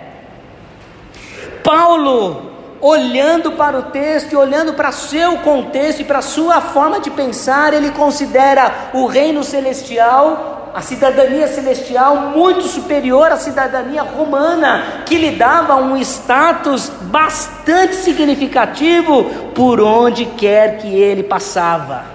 Paulo 1.63 2.51
olhando 2.83 3.53
para 3.53 3.79
o 3.79 3.83
texto 3.83 4.33
e 4.33 4.35
olhando 4.35 4.73
para 4.73 4.91
seu 4.91 5.37
contexto 5.37 6.01
e 6.01 6.03
para 6.03 6.21
sua 6.21 6.59
forma 6.59 6.99
de 6.99 7.09
pensar, 7.09 7.73
ele 7.73 7.91
considera 7.91 8.89
o 8.93 9.05
reino 9.05 9.41
celestial, 9.41 10.52
a 10.73 10.81
cidadania 10.81 11.47
celestial, 11.47 12.31
muito 12.35 12.63
superior 12.63 13.31
à 13.31 13.37
cidadania 13.37 14.01
romana, 14.01 15.03
que 15.05 15.17
lhe 15.17 15.31
dava 15.31 15.75
um 15.75 15.95
status 15.97 16.91
bastante 17.03 17.95
significativo 17.95 19.23
por 19.53 19.79
onde 19.79 20.25
quer 20.25 20.77
que 20.79 20.87
ele 20.87 21.23
passava. 21.23 22.05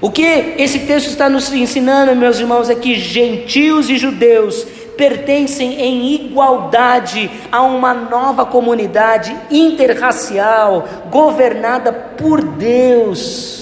O 0.00 0.10
que 0.10 0.54
esse 0.58 0.80
texto 0.80 1.08
está 1.08 1.28
nos 1.28 1.52
ensinando, 1.52 2.14
meus 2.14 2.38
irmãos, 2.38 2.70
é 2.70 2.74
que 2.74 2.94
gentios 2.94 3.90
e 3.90 3.96
judeus 3.96 4.66
pertencem 4.96 5.80
em 5.80 6.14
igualdade 6.14 7.30
a 7.50 7.62
uma 7.62 7.94
nova 7.94 8.44
comunidade 8.44 9.34
interracial, 9.50 10.86
governada 11.10 11.92
por 11.92 12.42
Deus, 12.42 13.61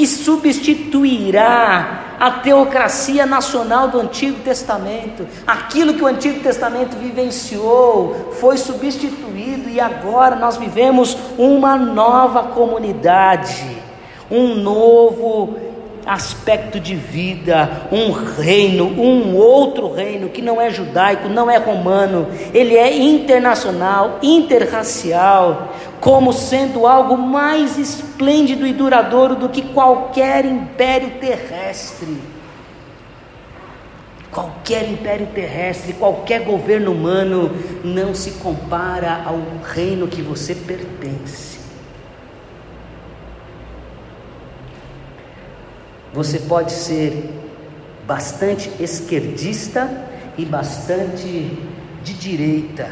que 0.00 0.06
substituirá 0.06 2.16
a 2.18 2.30
teocracia 2.30 3.26
nacional 3.26 3.88
do 3.88 4.00
Antigo 4.00 4.40
Testamento. 4.40 5.28
Aquilo 5.46 5.92
que 5.92 6.02
o 6.02 6.06
Antigo 6.06 6.40
Testamento 6.40 6.96
vivenciou 6.96 8.32
foi 8.40 8.56
substituído 8.56 9.68
e 9.68 9.78
agora 9.78 10.36
nós 10.36 10.56
vivemos 10.56 11.14
uma 11.36 11.76
nova 11.76 12.44
comunidade, 12.44 13.76
um 14.30 14.54
novo 14.54 15.58
aspecto 16.10 16.80
de 16.80 16.96
vida, 16.96 17.86
um 17.92 18.10
reino, 18.10 18.84
um 18.84 19.36
outro 19.36 19.92
reino 19.92 20.28
que 20.28 20.42
não 20.42 20.60
é 20.60 20.68
judaico, 20.68 21.28
não 21.28 21.48
é 21.48 21.56
romano, 21.56 22.26
ele 22.52 22.76
é 22.76 22.92
internacional, 22.96 24.18
interracial, 24.20 25.72
como 26.00 26.32
sendo 26.32 26.84
algo 26.84 27.16
mais 27.16 27.78
esplêndido 27.78 28.66
e 28.66 28.72
duradouro 28.72 29.36
do 29.36 29.48
que 29.48 29.62
qualquer 29.62 30.44
império 30.44 31.12
terrestre. 31.20 32.18
Qualquer 34.32 34.90
império 34.90 35.28
terrestre, 35.28 35.92
qualquer 35.92 36.40
governo 36.40 36.90
humano 36.90 37.52
não 37.84 38.16
se 38.16 38.32
compara 38.32 39.22
ao 39.24 39.38
reino 39.62 40.08
que 40.08 40.22
você 40.22 40.56
pertence. 40.56 41.49
Você 46.12 46.38
pode 46.40 46.72
ser 46.72 47.30
bastante 48.06 48.70
esquerdista 48.80 50.08
e 50.36 50.44
bastante 50.44 51.56
de 52.02 52.14
direita. 52.14 52.90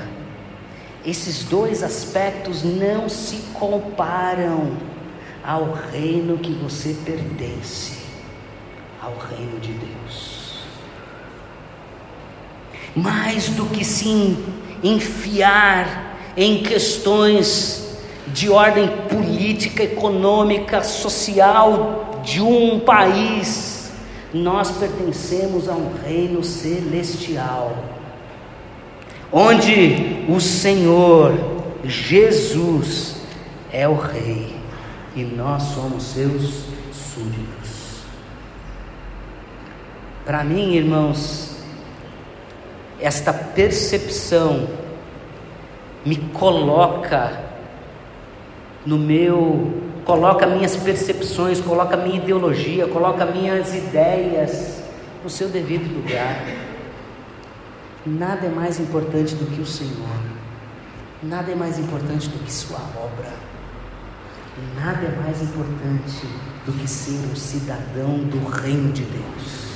Esses 1.05 1.45
dois 1.45 1.83
aspectos 1.83 2.63
não 2.63 3.09
se 3.09 3.37
comparam 3.55 4.77
ao 5.45 5.73
reino 5.73 6.39
que 6.39 6.53
você 6.53 6.95
pertence, 7.05 7.99
ao 9.01 9.17
reino 9.17 9.59
de 9.61 9.73
Deus 9.73 10.39
mais 12.99 13.49
do 13.51 13.67
que 13.67 13.85
se 13.85 14.37
enfiar 14.83 16.17
em 16.37 16.63
questões 16.63 17.97
de 18.29 18.51
ordem 18.51 18.89
política, 19.09 19.83
econômica, 19.83 20.83
social 20.83 22.08
de 22.29 22.43
um 22.43 22.79
país, 22.81 23.91
nós 24.35 24.71
pertencemos 24.73 25.67
a 25.67 25.73
um 25.73 25.95
reino 26.05 26.45
celestial, 26.45 27.75
onde 29.33 30.27
o 30.29 30.39
Senhor 30.39 31.33
Jesus 31.83 33.17
é 33.73 33.89
o 33.89 33.95
Rei 33.95 34.55
e 35.17 35.25
nós 35.25 35.63
somos 35.63 36.03
seus 36.03 36.67
súditos. 36.93 38.03
Para 40.27 40.45
mim, 40.45 40.75
irmãos, 40.75 41.57
esta 43.01 43.33
percepção 43.33 44.69
me 46.05 46.17
coloca 46.17 47.49
no 48.85 48.99
meu, 48.99 49.88
coloca 50.09 50.47
minhas 50.47 50.75
percepções, 50.75 51.61
coloca 51.61 51.95
minha 51.95 52.17
ideologia, 52.17 52.89
coloca 52.89 53.27
minhas 53.27 53.75
ideias 53.75 54.83
no 55.23 55.29
seu 55.29 55.51
devido 55.51 55.95
lugar. 55.95 56.47
Nada 58.07 58.47
é 58.47 58.49
mais 58.49 58.81
importante 58.81 59.35
do 59.35 59.45
que 59.45 59.61
o 59.61 59.67
Senhor. 59.67 60.19
Nada 61.23 61.53
é 61.53 61.55
mais 61.55 61.79
importante 61.79 62.27
do 62.31 62.43
que 62.43 62.51
sua 62.51 62.79
obra. 62.79 63.31
Nada 64.75 65.05
é 65.05 65.23
mais 65.23 65.43
importante 65.43 66.27
do 66.65 66.73
que 66.73 66.89
ser 66.89 67.31
um 67.31 67.37
cidadão 67.37 68.17
do 68.21 68.49
reino 68.49 68.91
de 68.91 69.03
Deus. 69.03 69.69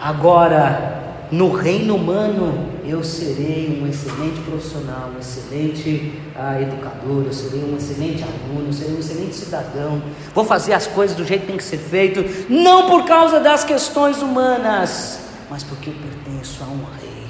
Agora, 0.00 1.28
no 1.30 1.52
reino 1.52 1.94
humano, 1.94 2.68
eu 2.90 3.04
serei 3.04 3.80
um 3.80 3.86
excelente 3.86 4.40
profissional, 4.40 5.10
um 5.14 5.20
excelente 5.20 6.12
ah, 6.34 6.60
educador, 6.60 7.24
eu 7.24 7.32
serei 7.32 7.62
um 7.62 7.76
excelente 7.76 8.24
aluno, 8.24 8.66
eu 8.66 8.72
serei 8.72 8.94
um 8.94 8.98
excelente 8.98 9.34
cidadão. 9.34 10.02
Vou 10.34 10.44
fazer 10.44 10.72
as 10.72 10.86
coisas 10.88 11.16
do 11.16 11.24
jeito 11.24 11.42
que 11.42 11.46
tem 11.46 11.56
que 11.56 11.64
ser 11.64 11.78
feito, 11.78 12.24
não 12.52 12.88
por 12.88 13.04
causa 13.04 13.38
das 13.38 13.62
questões 13.62 14.20
humanas, 14.20 15.20
mas 15.48 15.62
porque 15.62 15.90
eu 15.90 15.94
pertenço 15.94 16.62
a 16.64 16.66
um 16.66 16.84
rei, 17.00 17.26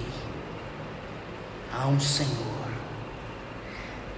a 1.73 1.88
um 1.88 2.01
Senhor. 2.01 2.31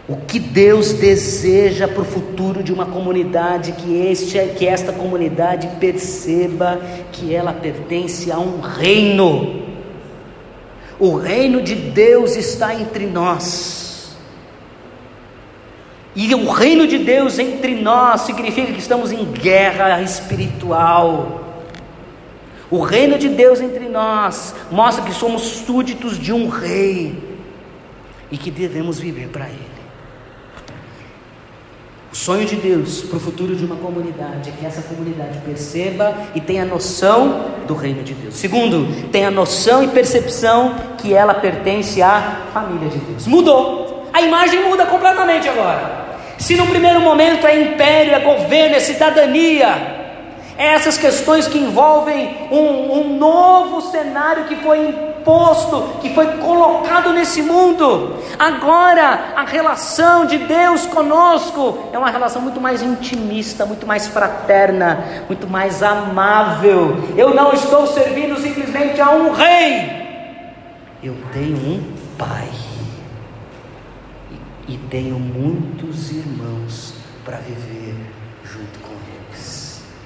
O 0.09 0.17
que 0.17 0.39
Deus 0.39 0.93
deseja 0.93 1.89
para 1.89 2.03
o 2.03 2.05
futuro 2.05 2.63
de 2.63 2.73
uma 2.73 2.87
comunidade, 2.87 3.73
que, 3.73 3.97
este, 4.07 4.39
que 4.57 4.67
esta 4.67 4.93
comunidade 4.93 5.69
perceba 5.79 6.81
que 7.13 7.35
ela 7.35 7.53
pertence 7.53 8.31
a 8.31 8.39
um 8.39 8.61
reino 8.61 9.62
o 11.03 11.17
reino 11.17 11.61
de 11.61 11.75
Deus 11.75 12.37
está 12.37 12.77
entre 12.77 13.07
nós. 13.07 14.15
E 16.15 16.33
o 16.33 16.49
reino 16.49 16.87
de 16.87 16.99
Deus 16.99 17.41
entre 17.41 17.75
nós 17.75 18.21
significa 18.21 18.71
que 18.71 18.79
estamos 18.79 19.11
em 19.11 19.25
guerra 19.25 20.01
espiritual. 20.01 21.65
O 22.71 22.83
reino 22.83 23.19
de 23.19 23.29
Deus 23.29 23.61
entre 23.61 23.89
nós 23.89 24.55
mostra 24.71 25.05
que 25.05 25.13
somos 25.13 25.43
súditos 25.43 26.17
de 26.17 26.33
um 26.33 26.49
rei 26.49 27.21
e 28.31 28.39
que 28.39 28.53
devemos 28.53 29.01
viver 29.01 29.27
para 29.27 29.49
Ele. 29.49 29.72
O 32.13 32.15
sonho 32.15 32.45
de 32.45 32.57
Deus 32.57 33.01
para 33.01 33.17
o 33.17 33.21
futuro 33.21 33.57
de 33.57 33.65
uma 33.65 33.77
comunidade 33.77 34.51
é 34.51 34.53
que 34.53 34.67
essa 34.67 34.83
comunidade 34.83 35.39
perceba 35.47 36.15
e 36.35 36.43
tenha 36.43 36.63
noção 36.63 37.47
do 37.67 37.73
reino 37.73 38.03
de 38.03 38.13
Deus. 38.13 38.35
Segundo, 38.35 39.09
tenha 39.11 39.31
noção 39.31 39.83
e 39.83 39.89
percepção 39.89 40.75
que 40.99 41.15
ela 41.15 41.33
pertence 41.33 42.03
à 42.03 42.43
família 42.53 42.91
de 42.91 42.99
Deus. 42.99 43.27
Mudou. 43.27 44.11
A 44.13 44.21
imagem 44.21 44.63
muda 44.69 44.85
completamente 44.85 45.49
agora. 45.49 46.19
Se 46.37 46.55
no 46.55 46.67
primeiro 46.67 47.01
momento 47.01 47.47
é 47.47 47.59
império, 47.59 48.13
é 48.13 48.21
governo, 48.21 48.77
é 48.77 48.81
cidadania, 48.81 50.02
essas 50.57 50.99
questões 50.99 51.47
que 51.47 51.59
envolvem 51.59 52.49
um, 52.51 52.99
um, 52.99 53.19
novo 53.19 53.81
cenário 53.81 54.45
que 54.45 54.57
foi 54.57 54.89
imposto, 54.89 56.01
que 56.01 56.15
foi 56.15 56.27
colocado 56.39 57.13
nesse 57.13 57.43
mundo. 57.43 58.17
Agora, 58.39 59.33
a 59.37 59.45
relação 59.45 60.27
de 60.27 60.39
Deus 60.39 60.87
conosco 60.87 61.91
é 61.93 61.99
uma 61.99 62.11
relação 62.11 62.43
muito 62.43 62.61
mais 62.61 62.83
intimista, 62.83 63.65
muito 63.65 63.87
mais 63.87 64.07
fraterna, 64.07 65.25
muito 65.27 65.49
mais 65.49 65.83
amável. 65.83 66.97
Eu 67.17 67.35
não 67.35 67.53
estou 67.53 67.87
servindo 67.87 68.39
simplesmente 68.39 69.01
a 69.01 69.11
um 69.11 69.33
rei, 69.33 70.03
eu 71.03 71.17
tenho 71.33 71.57
um 71.57 71.95
pai 72.19 72.49
e, 74.69 74.77
tenho 74.77 75.19
muitos 75.19 76.11
irmãos 76.13 76.95
para 77.25 77.39
viver 77.39 77.97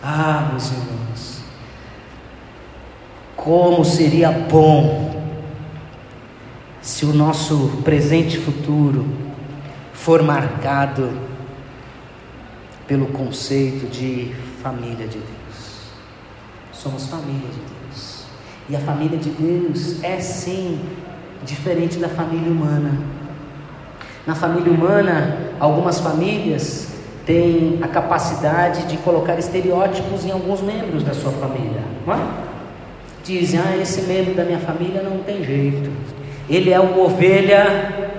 ah, 0.03 0.49
meus 0.51 0.71
irmãos, 0.71 1.41
como 3.37 3.85
seria 3.85 4.31
bom 4.31 5.07
se 6.81 7.05
o 7.05 7.13
nosso 7.13 7.83
presente 7.85 8.37
e 8.37 8.41
futuro 8.41 9.07
for 9.93 10.23
marcado 10.23 11.11
pelo 12.87 13.07
conceito 13.07 13.87
de 13.87 14.33
família 14.63 15.07
de 15.07 15.19
Deus. 15.19 15.91
Somos 16.73 17.07
família 17.07 17.49
de 17.49 17.59
Deus. 17.59 18.25
E 18.69 18.77
a 18.77 18.81
família 18.81 19.19
de 19.19 19.31
Deus 19.31 20.03
é 20.05 20.21
sim 20.21 20.81
diferente 21.45 21.99
da 21.99 22.09
família 22.09 22.51
humana. 22.51 22.99
Na 24.27 24.35
família 24.35 24.73
humana, 24.73 25.53
algumas 25.59 26.01
famílias 26.01 26.86
tem 27.27 27.81
a 27.83 27.89
capacidade 27.89 28.85
de 28.85 28.97
colocar 28.99 29.37
estereótipos 29.37 30.25
em 30.25 30.31
alguns 30.31 30.63
membros 30.63 31.03
da 31.03 31.13
sua 31.13 31.33
família. 31.33 31.83
Não 32.07 32.15
é? 32.15 32.19
Dizem, 33.25 33.61
ah, 33.61 33.77
esse 33.77 34.03
membro 34.03 34.35
da 34.35 34.45
minha 34.45 34.61
família 34.61 35.03
não 35.03 35.19
tem 35.19 35.43
jeito. 35.43 35.91
Ele 36.49 36.73
é 36.73 36.79
uma 36.79 37.03
ovelha 37.03 38.13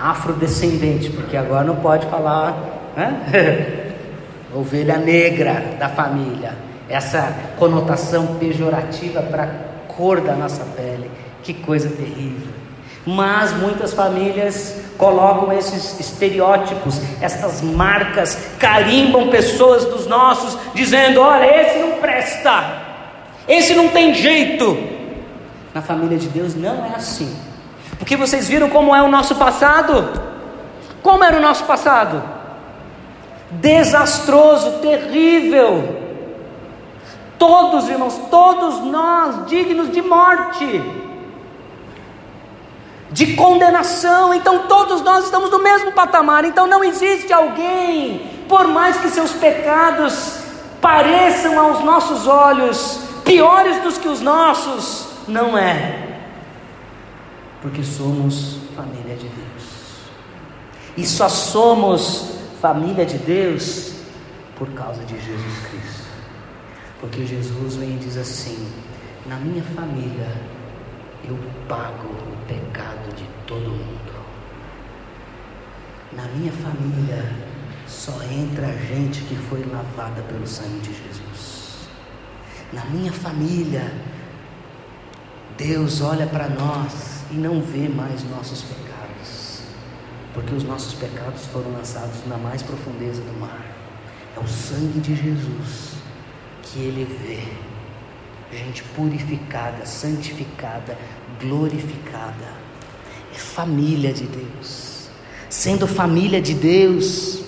afrodescendente, 0.00 1.10
porque 1.10 1.36
agora 1.36 1.64
não 1.64 1.76
pode 1.76 2.06
falar 2.06 2.92
né? 2.96 3.92
ovelha 4.54 4.96
negra 4.96 5.76
da 5.78 5.90
família. 5.90 6.54
Essa 6.88 7.34
conotação 7.58 8.38
pejorativa 8.38 9.20
para 9.20 9.42
a 9.42 9.92
cor 9.92 10.22
da 10.22 10.32
nossa 10.32 10.64
pele. 10.64 11.10
Que 11.42 11.52
coisa 11.52 11.90
terrível. 11.90 12.48
Mas 13.04 13.52
muitas 13.52 13.92
famílias 13.92 14.80
colocam 14.98 15.52
esses 15.52 15.98
estereótipos, 16.00 17.00
estas 17.22 17.62
marcas, 17.62 18.36
carimbam 18.58 19.28
pessoas 19.28 19.84
dos 19.84 20.06
nossos, 20.06 20.58
dizendo: 20.74 21.20
olha, 21.20 21.46
esse 21.62 21.78
não 21.78 21.92
presta, 22.00 22.82
esse 23.46 23.74
não 23.74 23.88
tem 23.88 24.12
jeito. 24.12 24.98
Na 25.72 25.80
família 25.80 26.18
de 26.18 26.28
Deus 26.28 26.54
não 26.56 26.84
é 26.84 26.96
assim, 26.96 27.34
porque 27.98 28.16
vocês 28.16 28.48
viram 28.48 28.68
como 28.68 28.94
é 28.94 29.00
o 29.00 29.08
nosso 29.08 29.36
passado? 29.36 30.20
Como 31.02 31.22
era 31.22 31.36
o 31.36 31.40
nosso 31.40 31.64
passado? 31.64 32.22
Desastroso, 33.50 34.78
terrível. 34.80 36.06
Todos, 37.38 37.88
irmãos, 37.88 38.20
todos 38.30 38.80
nós 38.84 39.46
dignos 39.46 39.92
de 39.92 40.02
morte 40.02 40.82
de 43.10 43.34
condenação. 43.34 44.34
Então 44.34 44.66
todos 44.66 45.02
nós 45.02 45.24
estamos 45.24 45.50
no 45.50 45.58
mesmo 45.58 45.92
patamar. 45.92 46.44
Então 46.44 46.66
não 46.66 46.82
existe 46.84 47.32
alguém, 47.32 48.44
por 48.48 48.66
mais 48.68 48.96
que 48.98 49.08
seus 49.08 49.32
pecados 49.32 50.40
pareçam 50.80 51.58
aos 51.58 51.84
nossos 51.84 52.26
olhos 52.26 53.00
piores 53.24 53.82
dos 53.82 53.98
que 53.98 54.08
os 54.08 54.20
nossos, 54.20 55.06
não 55.28 55.56
é. 55.56 56.06
Porque 57.60 57.82
somos 57.82 58.58
família 58.74 59.16
de 59.16 59.28
Deus. 59.28 59.68
E 60.96 61.06
só 61.06 61.28
somos 61.28 62.38
família 62.60 63.04
de 63.04 63.18
Deus 63.18 63.92
por 64.56 64.68
causa 64.70 65.04
de 65.04 65.14
Jesus 65.14 65.58
Cristo. 65.70 66.08
Porque 67.00 67.26
Jesus 67.26 67.76
vem 67.76 67.90
e 67.90 67.98
diz 67.98 68.16
assim: 68.16 68.66
Na 69.26 69.36
minha 69.36 69.62
família, 69.62 70.32
eu 71.24 71.38
pago 71.68 72.08
o 72.08 72.36
pecado 72.46 73.14
de 73.14 73.24
todo 73.46 73.70
mundo. 73.70 74.18
Na 76.12 76.24
minha 76.28 76.52
família, 76.52 77.32
só 77.86 78.22
entra 78.24 78.66
a 78.66 78.72
gente 78.72 79.22
que 79.22 79.34
foi 79.34 79.64
lavada 79.64 80.22
pelo 80.22 80.46
sangue 80.46 80.80
de 80.80 80.94
Jesus. 80.94 81.88
Na 82.72 82.84
minha 82.86 83.12
família, 83.12 83.92
Deus 85.56 86.00
olha 86.00 86.26
para 86.26 86.48
nós 86.48 87.24
e 87.30 87.34
não 87.34 87.60
vê 87.60 87.88
mais 87.88 88.22
nossos 88.30 88.62
pecados, 88.62 89.62
porque 90.32 90.54
os 90.54 90.64
nossos 90.64 90.94
pecados 90.94 91.46
foram 91.46 91.72
lançados 91.72 92.26
na 92.26 92.36
mais 92.36 92.62
profundeza 92.62 93.20
do 93.22 93.40
mar. 93.40 93.66
É 94.36 94.40
o 94.40 94.46
sangue 94.46 95.00
de 95.00 95.16
Jesus 95.16 95.94
que 96.62 96.78
Ele 96.78 97.04
vê, 97.04 97.42
gente 98.52 98.82
purificada, 98.94 99.84
santificada, 99.84 100.96
glorificada, 101.40 102.58
é 103.34 103.38
família 103.38 104.12
de 104.12 104.24
Deus. 104.24 105.08
Sendo 105.48 105.86
família 105.86 106.40
de 106.40 106.54
Deus, 106.54 107.42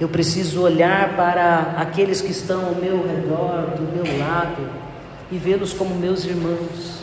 eu 0.00 0.08
preciso 0.08 0.62
olhar 0.62 1.16
para 1.16 1.74
aqueles 1.78 2.20
que 2.20 2.30
estão 2.30 2.66
ao 2.66 2.74
meu 2.74 3.06
redor, 3.06 3.74
do 3.76 3.82
meu 3.92 4.18
lado, 4.18 4.68
e 5.30 5.36
vê-los 5.36 5.72
como 5.72 5.94
meus 5.94 6.24
irmãos. 6.24 7.02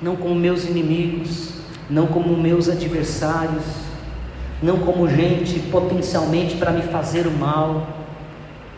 Não 0.00 0.16
como 0.16 0.34
meus 0.34 0.64
inimigos, 0.64 1.50
não 1.88 2.06
como 2.06 2.36
meus 2.36 2.68
adversários, 2.68 3.64
não 4.62 4.78
como 4.80 5.08
gente 5.08 5.58
potencialmente 5.70 6.56
para 6.56 6.70
me 6.70 6.82
fazer 6.82 7.26
o 7.26 7.30
mal, 7.30 7.86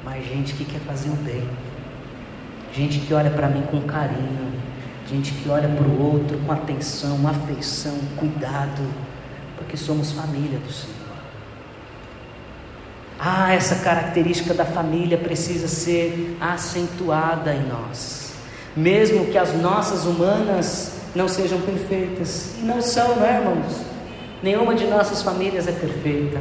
mas 0.05 0.25
gente 0.27 0.53
que 0.53 0.65
quer 0.65 0.81
fazer 0.81 1.09
o 1.11 1.17
bem, 1.17 1.49
gente 2.79 3.01
que 3.01 3.13
olha 3.13 3.31
para 3.31 3.49
mim 3.49 3.63
com 3.73 3.81
carinho, 3.83 4.53
gente 5.11 5.33
que 5.33 5.49
olha 5.49 5.69
para 5.69 5.85
o 5.85 6.01
outro 6.01 6.39
com 6.47 6.53
atenção, 6.53 7.19
afeição, 7.27 7.99
cuidado, 8.17 8.83
porque 9.57 9.77
somos 9.77 10.13
família 10.13 10.61
do 10.61 10.73
Senhor. 10.73 10.95
Ah, 13.19 13.53
essa 13.53 13.75
característica 13.83 14.55
da 14.55 14.65
família 14.65 15.19
precisa 15.19 15.67
ser 15.67 16.37
acentuada 16.41 17.53
em 17.53 17.67
nós, 17.67 18.35
mesmo 18.77 19.27
que 19.27 19.37
as 19.37 19.53
nossas 19.55 20.05
humanas 20.05 20.93
não 21.17 21.27
sejam 21.27 21.61
perfeitas. 21.63 22.55
E 22.61 22.65
não 22.65 22.81
são, 22.81 23.17
não 23.17 23.27
é, 23.27 23.39
irmãos? 23.39 23.81
Nenhuma 24.41 24.73
de 24.77 24.87
nossas 24.87 25.21
famílias 25.21 25.67
é 25.67 25.73
perfeita. 25.73 26.41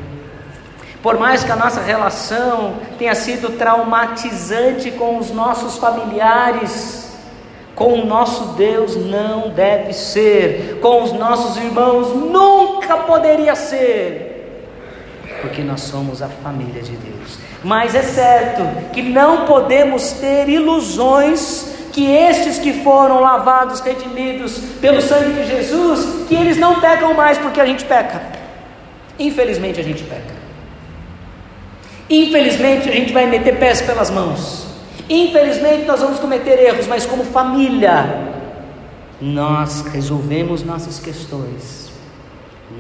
Por 1.08 1.18
mais 1.18 1.42
que 1.42 1.52
a 1.54 1.56
nossa 1.56 1.80
relação 1.80 2.74
tenha 3.00 3.16
sido 3.16 3.52
traumatizante 3.52 4.92
com 4.92 5.18
os 5.18 5.32
nossos 5.32 5.78
familiares, 5.78 7.18
com 7.74 7.94
o 7.94 8.06
nosso 8.06 8.56
Deus 8.58 8.98
não 8.98 9.52
deve 9.52 9.94
ser, 9.94 10.80
com 10.82 11.02
os 11.04 11.14
nossos 11.14 11.56
irmãos 11.64 12.14
nunca 12.14 12.98
poderia 12.98 13.56
ser, 13.56 14.68
porque 15.40 15.62
nós 15.62 15.80
somos 15.80 16.22
a 16.22 16.28
família 16.28 16.82
de 16.82 16.98
Deus. 16.98 17.38
Mas 17.64 17.96
é 17.96 18.02
certo 18.02 18.92
que 18.92 19.02
não 19.02 19.46
podemos 19.46 20.12
ter 20.12 20.50
ilusões 20.50 21.74
que 21.94 22.06
estes 22.12 22.60
que 22.60 22.84
foram 22.84 23.22
lavados, 23.22 23.80
redimidos 23.80 24.58
pelo 24.82 25.02
sangue 25.02 25.42
de 25.42 25.48
Jesus, 25.48 26.28
que 26.28 26.36
eles 26.36 26.58
não 26.58 26.82
pecam 26.82 27.14
mais 27.14 27.38
porque 27.38 27.62
a 27.62 27.66
gente 27.66 27.86
peca. 27.86 28.22
Infelizmente 29.18 29.80
a 29.80 29.84
gente 29.84 30.04
peca. 30.04 30.37
Infelizmente 32.10 32.90
a 32.90 32.92
gente 32.92 33.12
vai 33.12 33.26
meter 33.26 33.58
pés 33.60 33.82
pelas 33.82 34.10
mãos. 34.10 34.66
Infelizmente 35.10 35.86
nós 35.86 36.02
vamos 36.02 36.20
cometer 36.20 36.60
erros, 36.60 36.88
mas 36.88 37.06
como 37.06 37.24
família, 37.24 38.34
nós 39.22 39.82
resolvemos 39.94 40.64
nossas 40.64 41.00
questões. 41.00 41.92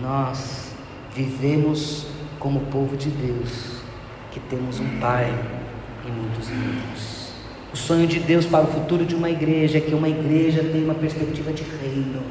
Nós 0.01 0.71
vivemos 1.15 2.05
como 2.39 2.61
povo 2.61 2.95
de 2.95 3.09
Deus, 3.09 3.81
que 4.31 4.39
temos 4.39 4.79
um 4.79 4.99
Pai 4.99 5.33
e 6.05 6.11
muitos 6.11 6.49
irmãos. 6.49 7.31
O 7.73 7.77
sonho 7.77 8.07
de 8.07 8.19
Deus 8.19 8.45
para 8.45 8.63
o 8.63 8.67
futuro 8.67 9.05
de 9.05 9.15
uma 9.15 9.29
igreja 9.29 9.77
é 9.77 9.81
que 9.81 9.93
uma 9.93 10.07
igreja 10.07 10.63
tenha 10.63 10.85
uma 10.85 10.95
perspectiva 10.95 11.51
de 11.51 11.63
reino. 11.63 12.21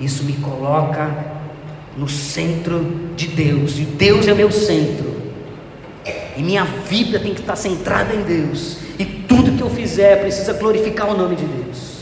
Isso 0.00 0.24
me 0.24 0.34
coloca 0.34 1.10
no 1.96 2.08
centro 2.08 2.84
de 3.16 3.28
Deus, 3.28 3.78
e 3.78 3.82
Deus 3.82 4.26
é 4.26 4.34
meu 4.34 4.50
centro. 4.50 5.13
E 6.36 6.42
minha 6.42 6.64
vida 6.64 7.18
tem 7.18 7.34
que 7.34 7.40
estar 7.40 7.56
centrada 7.56 8.14
em 8.14 8.22
Deus. 8.22 8.78
E 8.98 9.04
tudo 9.04 9.52
que 9.52 9.62
eu 9.62 9.70
fizer 9.70 10.20
precisa 10.20 10.52
glorificar 10.52 11.08
o 11.10 11.16
nome 11.16 11.36
de 11.36 11.44
Deus. 11.44 11.94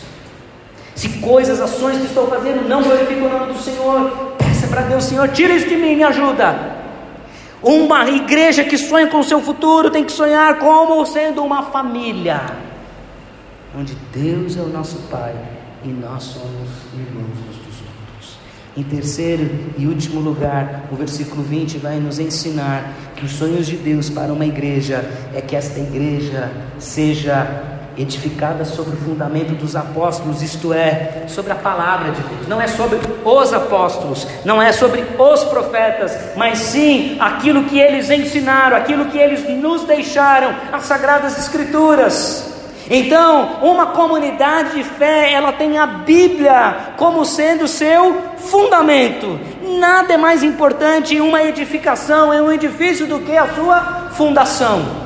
Se 0.95 1.09
coisas, 1.21 1.61
ações 1.61 1.99
que 1.99 2.07
estou 2.07 2.29
fazendo 2.29 2.69
não 2.69 2.83
glorificam 2.83 3.27
o 3.27 3.31
nome 3.31 3.53
do 3.53 3.59
Senhor, 3.59 4.35
peça 4.39 4.67
para 4.69 4.83
Deus, 4.83 5.05
Senhor, 5.05 5.29
tira 5.29 5.55
isso 5.55 5.69
de 5.69 5.77
mim, 5.77 5.97
me 5.97 6.05
ajuda. 6.05 6.83
Uma 7.63 8.09
igreja 8.11 8.65
que 8.65 8.77
sonha 8.77 9.07
com 9.07 9.21
o 9.21 9.25
seu 9.25 9.41
futuro 9.41 9.91
tem 9.91 10.05
que 10.05 10.13
sonhar 10.13 10.59
como 10.59 11.05
sendo 11.07 11.45
uma 11.45 11.63
família, 11.65 12.41
onde 13.79 13.95
Deus 14.13 14.57
é 14.57 14.61
o 14.61 14.69
nosso 14.69 14.97
Pai 15.11 15.35
e 15.85 15.89
nós 15.89 16.25
somos 16.25 16.69
irmãos 16.95 17.39
dos. 17.47 17.62
Em 18.75 18.83
terceiro 18.83 19.51
e 19.77 19.87
último 19.87 20.19
lugar, 20.19 20.85
o 20.91 20.97
versículo 20.97 21.43
20 21.43 21.77
vai 21.77 21.97
nos 21.97 22.19
ensinar 22.19 22.91
que 23.15 23.27
os 23.27 23.33
sonhos 23.33 23.67
de 23.67 23.77
Deus 23.77 24.09
para 24.09 24.33
uma 24.33 24.47
igreja 24.47 25.05
é 25.35 25.43
que 25.43 25.55
esta 25.55 25.79
igreja 25.79 26.51
seja 26.79 27.71
edificada 27.99 28.65
sobre 28.65 28.95
o 28.95 28.97
fundamento 28.97 29.55
dos 29.55 29.77
apóstolos, 29.77 30.41
isto 30.41 30.73
é, 30.73 31.25
sobre 31.29 31.53
a 31.53 31.55
palavra 31.55 32.13
de 32.13 32.23
Deus. 32.23 32.49
Não 32.49 32.63
é 32.63 32.67
sobre 32.67 32.99
os 33.23 33.53
apóstolos, 33.53 34.27
não 34.43 34.63
é 34.63 34.73
sobre 34.73 35.05
os 35.19 35.45
profetas, 35.45 36.17
mas 36.35 36.59
sim 36.59 37.19
aquilo 37.21 37.65
que 37.65 37.79
eles 37.79 38.09
ensinaram, 38.09 38.75
aquilo 38.75 39.05
que 39.07 39.19
eles 39.19 39.47
nos 39.61 39.85
deixaram, 39.85 40.55
as 40.73 40.85
sagradas 40.85 41.39
escrituras. 41.39 42.51
Então, 42.91 43.59
uma 43.63 43.87
comunidade 43.87 44.77
de 44.77 44.85
fé, 44.85 45.33
ela 45.33 45.53
tem 45.53 45.79
a 45.79 45.87
Bíblia 45.87 46.95
como 46.97 47.25
sendo 47.25 47.69
seu 47.69 48.32
fundamento. 48.47 49.39
Nada 49.79 50.15
é 50.15 50.17
mais 50.17 50.43
importante 50.43 51.15
em 51.15 51.21
uma 51.21 51.43
edificação, 51.43 52.33
em 52.33 52.41
um 52.41 52.53
edifício, 52.53 53.07
do 53.07 53.21
que 53.21 53.37
a 53.37 53.55
sua 53.55 54.11
fundação. 54.13 55.03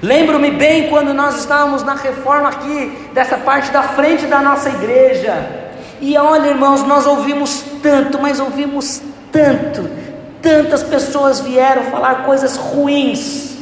Lembro-me 0.00 0.50
bem 0.52 0.88
quando 0.88 1.12
nós 1.12 1.38
estávamos 1.38 1.82
na 1.82 1.94
reforma 1.94 2.48
aqui, 2.48 3.08
dessa 3.12 3.36
parte 3.36 3.70
da 3.70 3.82
frente 3.82 4.26
da 4.26 4.40
nossa 4.40 4.68
igreja. 4.68 5.68
E 6.00 6.16
olha, 6.16 6.48
irmãos, 6.50 6.84
nós 6.84 7.06
ouvimos 7.06 7.64
tanto, 7.82 8.20
mas 8.20 8.38
ouvimos 8.38 9.02
tanto, 9.32 9.90
tantas 10.40 10.84
pessoas 10.84 11.40
vieram 11.40 11.84
falar 11.84 12.24
coisas 12.24 12.56
ruins 12.56 13.56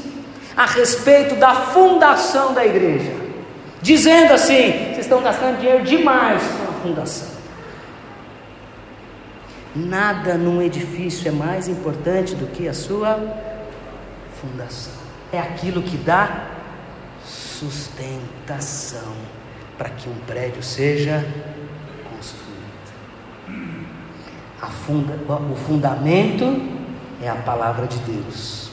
a 0.55 0.67
respeito 0.67 1.35
da 1.37 1.55
fundação 1.55 2.53
da 2.53 2.65
igreja, 2.65 3.13
dizendo 3.81 4.35
assim: 4.35 4.73
vocês 4.73 4.99
estão 4.99 5.23
gastando 5.23 5.59
dinheiro 5.59 5.85
demais 5.85 6.43
com 6.43 6.71
a 6.71 6.83
fundação. 6.83 7.36
Nada 9.77 10.39
num 10.39 10.63
edifício 10.63 11.29
é 11.29 11.31
mais 11.31 11.69
importante 11.69 12.35
do 12.35 12.47
que 12.47 12.67
a 12.67 12.73
sua 12.73 13.21
fundação 14.41 15.07
é 15.33 15.39
aquilo 15.39 15.83
que 15.83 15.97
dá 15.97 16.47
sustentação 17.25 19.13
para 19.77 19.91
que 19.91 20.09
um 20.09 20.15
prédio 20.27 20.63
seja 20.63 21.25
construído. 22.11 22.57
Funda, 24.87 25.19
o 25.53 25.57
fundamento 25.57 26.45
é 27.23 27.29
a 27.29 27.35
palavra 27.35 27.87
de 27.87 27.99
Deus. 27.99 28.71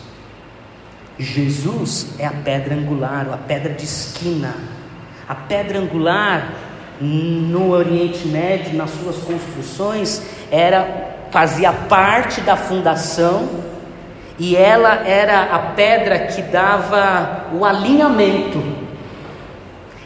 Jesus 1.17 2.15
é 2.19 2.25
a 2.25 2.31
pedra 2.31 2.75
angular, 2.75 3.27
a 3.31 3.37
pedra 3.37 3.73
de 3.73 3.83
esquina. 3.83 4.55
A 5.27 5.35
pedra 5.35 5.79
angular 5.79 6.53
no 7.01 7.71
Oriente 7.71 8.27
Médio, 8.27 8.77
nas 8.77 8.91
suas 8.91 9.17
construções, 9.17 10.21
era 10.53 10.87
fazia 11.31 11.73
parte 11.73 12.39
da 12.41 12.55
fundação 12.55 13.49
e 14.37 14.55
ela 14.55 15.01
era 15.03 15.41
a 15.51 15.59
pedra 15.75 16.19
que 16.27 16.43
dava 16.43 17.45
o 17.53 17.65
alinhamento. 17.65 18.63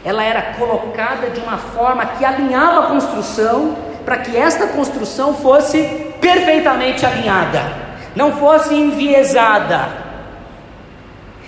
Ela 0.05 0.23
era 0.23 0.53
colocada 0.57 1.29
de 1.29 1.41
uma 1.41 1.57
forma 1.57 2.05
que 2.05 2.23
alinhava 2.23 2.79
a 2.79 2.87
construção, 2.87 3.75
para 4.05 4.19
que 4.19 4.37
esta 4.37 4.67
construção 4.67 5.33
fosse 5.33 5.83
perfeitamente 6.21 7.05
alinhada, 7.05 7.61
não 8.15 8.37
fosse 8.37 8.73
enviesada. 8.73 10.07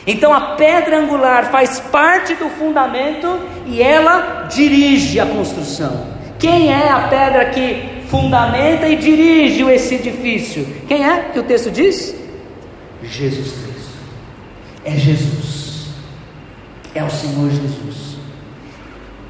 Então 0.06 0.34
a 0.34 0.56
pedra 0.58 1.00
angular 1.00 1.46
faz 1.46 1.80
parte 1.80 2.36
do 2.36 2.50
fundamento 2.50 3.40
e 3.66 3.82
ela 3.82 4.46
dirige 4.50 5.22
a 5.22 5.26
construção. 5.26 6.06
Quem 6.38 6.74
é 6.74 6.90
a 6.90 7.08
pedra 7.08 7.46
que 7.46 7.99
fundamenta 8.10 8.88
e 8.88 8.96
dirige 8.96 9.64
esse 9.72 9.96
edifício? 9.96 10.66
Quem 10.88 11.06
é 11.06 11.30
que 11.32 11.40
o 11.40 11.44
texto 11.44 11.72
diz? 11.72 12.16
Jesus 13.04 13.52
Cristo. 13.52 13.90
É 14.84 14.92
Jesus. 14.92 15.88
É 16.94 17.04
o 17.04 17.10
Senhor 17.10 17.50
Jesus. 17.50 18.10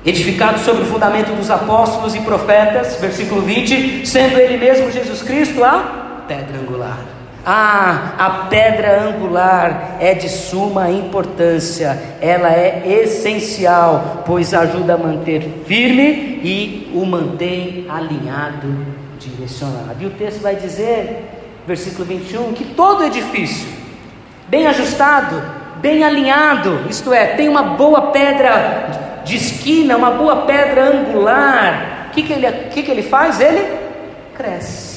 edificado 0.05 0.57
sobre 0.59 0.83
o 0.83 0.85
fundamento 0.85 1.35
dos 1.35 1.49
apóstolos 1.51 2.15
e 2.15 2.21
profetas, 2.21 2.95
versículo 3.01 3.41
20, 3.41 4.07
sendo 4.07 4.39
ele 4.39 4.57
mesmo 4.57 4.89
Jesus 4.89 5.21
Cristo 5.21 5.63
a 5.63 6.23
pedra 6.27 6.57
angular. 6.57 7.05
Ah, 7.45 8.15
a 8.17 8.29
pedra 8.47 9.01
angular 9.03 9.97
é 9.99 10.13
de 10.13 10.27
suma 10.27 10.91
importância, 10.91 11.97
ela 12.21 12.51
é 12.51 12.83
essencial, 12.85 14.23
pois 14.25 14.53
ajuda 14.53 14.95
a 14.95 14.97
manter 14.97 15.63
firme 15.65 16.41
e 16.43 16.91
o 16.93 17.05
mantém 17.05 17.85
alinhado, 17.89 18.85
direcionado. 19.17 20.01
E 20.01 20.05
o 20.05 20.11
texto 20.11 20.41
vai 20.41 20.55
dizer, 20.55 21.29
versículo 21.65 22.05
21, 22.05 22.53
que 22.53 22.65
todo 22.65 23.05
edifício, 23.05 23.69
bem 24.47 24.67
ajustado, 24.67 25.41
bem 25.77 26.03
alinhado, 26.03 26.81
isto 26.89 27.13
é, 27.13 27.27
tem 27.27 27.47
uma 27.47 27.63
boa 27.63 28.11
pedra 28.11 29.21
de 29.23 29.37
esquina, 29.37 29.95
uma 29.95 30.11
boa 30.11 30.45
pedra 30.45 30.89
angular, 30.89 32.07
o 32.09 32.11
que, 32.11 32.23
que, 32.23 32.33
ele, 32.33 32.51
que, 32.69 32.83
que 32.83 32.91
ele 32.91 33.03
faz? 33.03 33.39
Ele 33.39 33.77
cresce. 34.35 34.88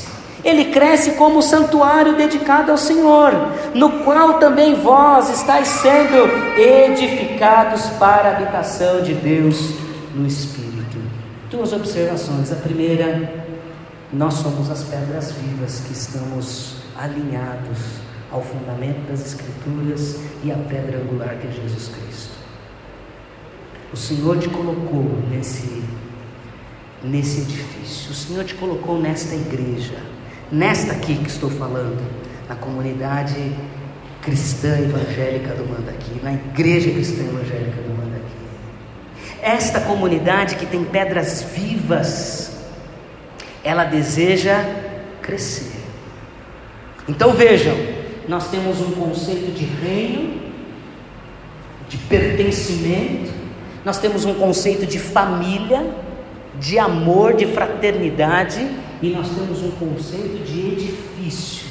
Ele 0.45 0.67
cresce 0.67 1.13
como 1.13 1.41
santuário 1.41 2.17
dedicado 2.17 2.73
ao 2.73 2.77
Senhor, 2.77 3.33
no 3.75 4.05
qual 4.05 4.35
também 4.35 4.75
vós 4.75 5.31
estáis 5.31 5.69
sendo 5.69 6.59
edificados 6.59 7.87
para 7.91 8.29
a 8.29 8.37
habitação 8.37 9.03
de 9.03 9.15
Deus 9.15 9.71
no 10.15 10.27
Espírito. 10.27 10.99
Duas 11.49 11.73
observações. 11.73 12.51
A 12.51 12.57
primeira, 12.57 13.33
nós 14.13 14.35
somos 14.35 14.69
as 14.69 14.83
pedras 14.83 15.31
vivas 15.33 15.81
que 15.87 15.93
estamos 15.93 16.75
alinhados 16.97 17.79
ao 18.33 18.43
fundamento 18.43 19.09
das 19.09 19.25
Escrituras 19.25 20.19
e 20.43 20.51
à 20.51 20.57
pedra 20.57 20.99
angular 20.99 21.37
que 21.37 21.47
é 21.47 21.51
Jesus 21.53 21.89
Cristo. 21.89 22.33
O 23.93 23.97
Senhor 23.97 24.39
te 24.39 24.49
colocou 24.49 25.05
nesse, 25.31 25.85
nesse 27.05 27.43
edifício, 27.43 28.11
o 28.11 28.15
Senhor 28.15 28.45
te 28.45 28.55
colocou 28.55 28.99
nesta 28.99 29.35
igreja 29.35 30.12
nesta 30.53 30.93
aqui 30.93 31.17
que 31.17 31.31
estou 31.31 31.49
falando, 31.51 31.99
na 32.47 32.55
comunidade 32.55 33.53
cristã 34.21 34.79
evangélica 34.79 35.55
do 35.55 35.67
Mandaqui, 35.67 36.21
na 36.23 36.35
igreja 36.35 36.91
cristã 36.91 37.23
evangélica 37.23 37.81
do 37.81 37.97
Mandaqui. 37.97 38.37
Esta 39.41 39.81
comunidade 39.81 40.57
que 40.57 40.67
tem 40.67 40.85
pedras 40.85 41.43
vivas, 41.43 42.53
ela 43.65 43.85
deseja 43.85 44.63
crescer. 45.23 45.73
Então 47.09 47.33
vejam, 47.33 47.75
nós 48.29 48.49
temos 48.51 48.79
um 48.81 48.93
conceito 48.93 49.53
de 49.53 49.65
reino, 49.65 50.43
de 51.89 51.97
pertencimento, 51.97 53.33
nós 53.85 53.99
temos 53.99 54.27
um 54.27 54.35
conceito 54.35 54.87
de 54.87 54.99
família, 54.99 55.85
de 56.61 56.79
amor, 56.79 57.35
de 57.35 57.47
fraternidade 57.47 58.69
e 59.03 59.11
nós 59.11 59.29
temos 59.31 59.61
um 59.63 59.73
conceito 59.73 60.45
de 60.45 60.61
edifício, 60.61 61.67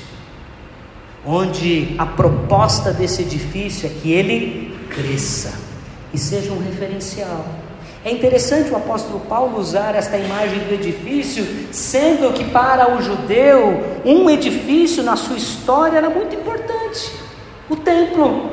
onde 1.25 1.95
a 1.97 2.05
proposta 2.05 2.91
desse 2.91 3.21
edifício 3.21 3.87
é 3.87 3.89
que 3.89 4.11
ele 4.11 4.77
cresça 4.89 5.53
e 6.13 6.17
seja 6.17 6.51
um 6.51 6.59
referencial. 6.59 7.45
É 8.03 8.11
interessante 8.11 8.69
o 8.71 8.75
apóstolo 8.75 9.21
Paulo 9.21 9.59
usar 9.59 9.95
esta 9.95 10.17
imagem 10.17 10.59
do 10.59 10.73
edifício, 10.73 11.45
sendo 11.71 12.33
que 12.33 12.43
para 12.45 12.97
o 12.97 13.01
judeu 13.01 14.01
um 14.03 14.29
edifício 14.29 15.01
na 15.01 15.15
sua 15.15 15.37
história 15.37 15.97
era 15.97 16.09
muito 16.09 16.35
importante 16.35 17.11
o 17.69 17.77
templo. 17.77 18.49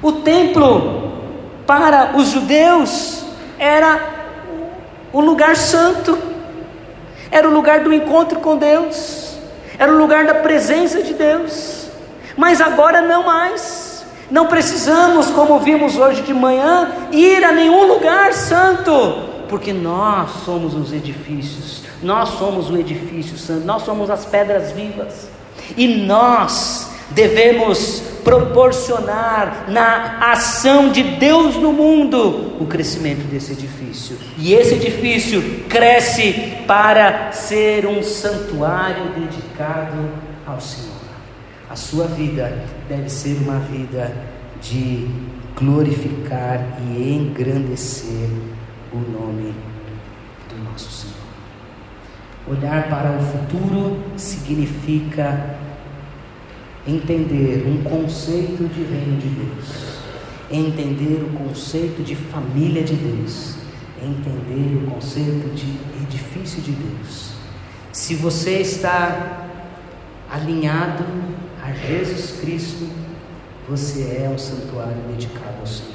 O 0.00 0.12
templo 0.12 1.10
para 1.66 2.16
os 2.16 2.28
judeus 2.28 3.24
era 3.58 4.12
o 5.12 5.20
lugar 5.20 5.56
santo 5.56 6.31
era 7.32 7.48
o 7.48 7.52
lugar 7.52 7.80
do 7.80 7.92
encontro 7.92 8.40
com 8.40 8.58
Deus, 8.58 9.36
era 9.78 9.90
o 9.90 9.96
lugar 9.96 10.26
da 10.26 10.34
presença 10.34 11.02
de 11.02 11.14
Deus, 11.14 11.88
mas 12.36 12.60
agora 12.60 13.00
não 13.00 13.24
mais. 13.24 14.04
Não 14.30 14.46
precisamos, 14.46 15.30
como 15.30 15.58
vimos 15.58 15.96
hoje 15.96 16.22
de 16.22 16.32
manhã, 16.32 16.90
ir 17.10 17.44
a 17.44 17.52
nenhum 17.52 17.86
lugar 17.86 18.32
santo, 18.32 18.92
porque 19.48 19.72
nós 19.72 20.30
somos 20.44 20.74
os 20.74 20.92
edifícios, 20.92 21.82
nós 22.02 22.30
somos 22.30 22.70
o 22.70 22.76
edifício 22.76 23.36
santo, 23.36 23.66
nós 23.66 23.82
somos 23.82 24.08
as 24.08 24.24
pedras 24.24 24.72
vivas, 24.72 25.28
e 25.76 25.86
nós 26.06 26.91
devemos 27.14 28.02
proporcionar 28.24 29.66
na 29.68 30.32
ação 30.32 30.90
de 30.90 31.02
Deus 31.02 31.56
no 31.56 31.72
mundo 31.72 32.56
o 32.60 32.66
crescimento 32.66 33.26
desse 33.28 33.52
edifício. 33.52 34.16
E 34.38 34.52
esse 34.54 34.74
edifício 34.74 35.64
cresce 35.68 36.54
para 36.66 37.32
ser 37.32 37.86
um 37.86 38.02
santuário 38.02 39.12
dedicado 39.12 40.08
ao 40.46 40.60
Senhor. 40.60 40.92
A 41.68 41.76
sua 41.76 42.06
vida 42.06 42.64
deve 42.88 43.08
ser 43.08 43.36
uma 43.38 43.58
vida 43.58 44.12
de 44.60 45.08
glorificar 45.56 46.78
e 46.80 47.12
engrandecer 47.14 48.28
o 48.92 48.98
nome 48.98 49.54
do 50.48 50.70
nosso 50.70 50.90
Senhor. 50.90 51.16
Olhar 52.48 52.88
para 52.88 53.12
o 53.12 53.20
futuro 53.22 54.02
significa 54.16 55.56
entender 56.86 57.64
um 57.66 57.82
conceito 57.82 58.68
de 58.68 58.82
reino 58.82 59.16
de 59.18 59.28
Deus, 59.28 59.98
entender 60.50 61.24
o 61.24 61.38
conceito 61.38 62.02
de 62.02 62.16
família 62.16 62.82
de 62.82 62.94
Deus, 62.94 63.54
entender 64.02 64.82
o 64.84 64.90
conceito 64.90 65.54
de 65.54 65.78
edifício 66.02 66.60
de 66.60 66.72
Deus. 66.72 67.32
Se 67.92 68.16
você 68.16 68.58
está 68.60 69.48
alinhado 70.30 71.04
a 71.62 71.72
Jesus 71.72 72.40
Cristo, 72.40 72.88
você 73.68 74.22
é 74.24 74.28
um 74.28 74.38
santuário 74.38 74.96
dedicado 75.08 75.60
ao 75.60 75.66
Senhor. 75.66 75.92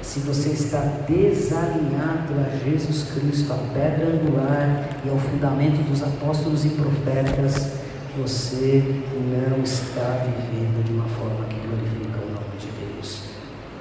Se 0.00 0.20
você 0.20 0.50
está 0.50 0.80
desalinhado 1.08 2.34
a 2.38 2.64
Jesus 2.64 3.08
Cristo, 3.14 3.52
a 3.52 3.56
pedra 3.72 4.06
angular 4.06 5.00
e 5.04 5.08
ao 5.08 5.18
fundamento 5.18 5.82
dos 5.88 6.02
apóstolos 6.02 6.64
e 6.64 6.68
profetas, 6.68 7.83
você 8.16 9.02
não 9.12 9.62
está 9.62 10.24
vivendo 10.24 10.84
de 10.84 10.92
uma 10.92 11.08
forma 11.08 11.44
que 11.46 11.56
glorifica 11.56 12.18
o 12.18 12.30
nome 12.30 12.56
de 12.58 12.68
Deus. 12.68 13.22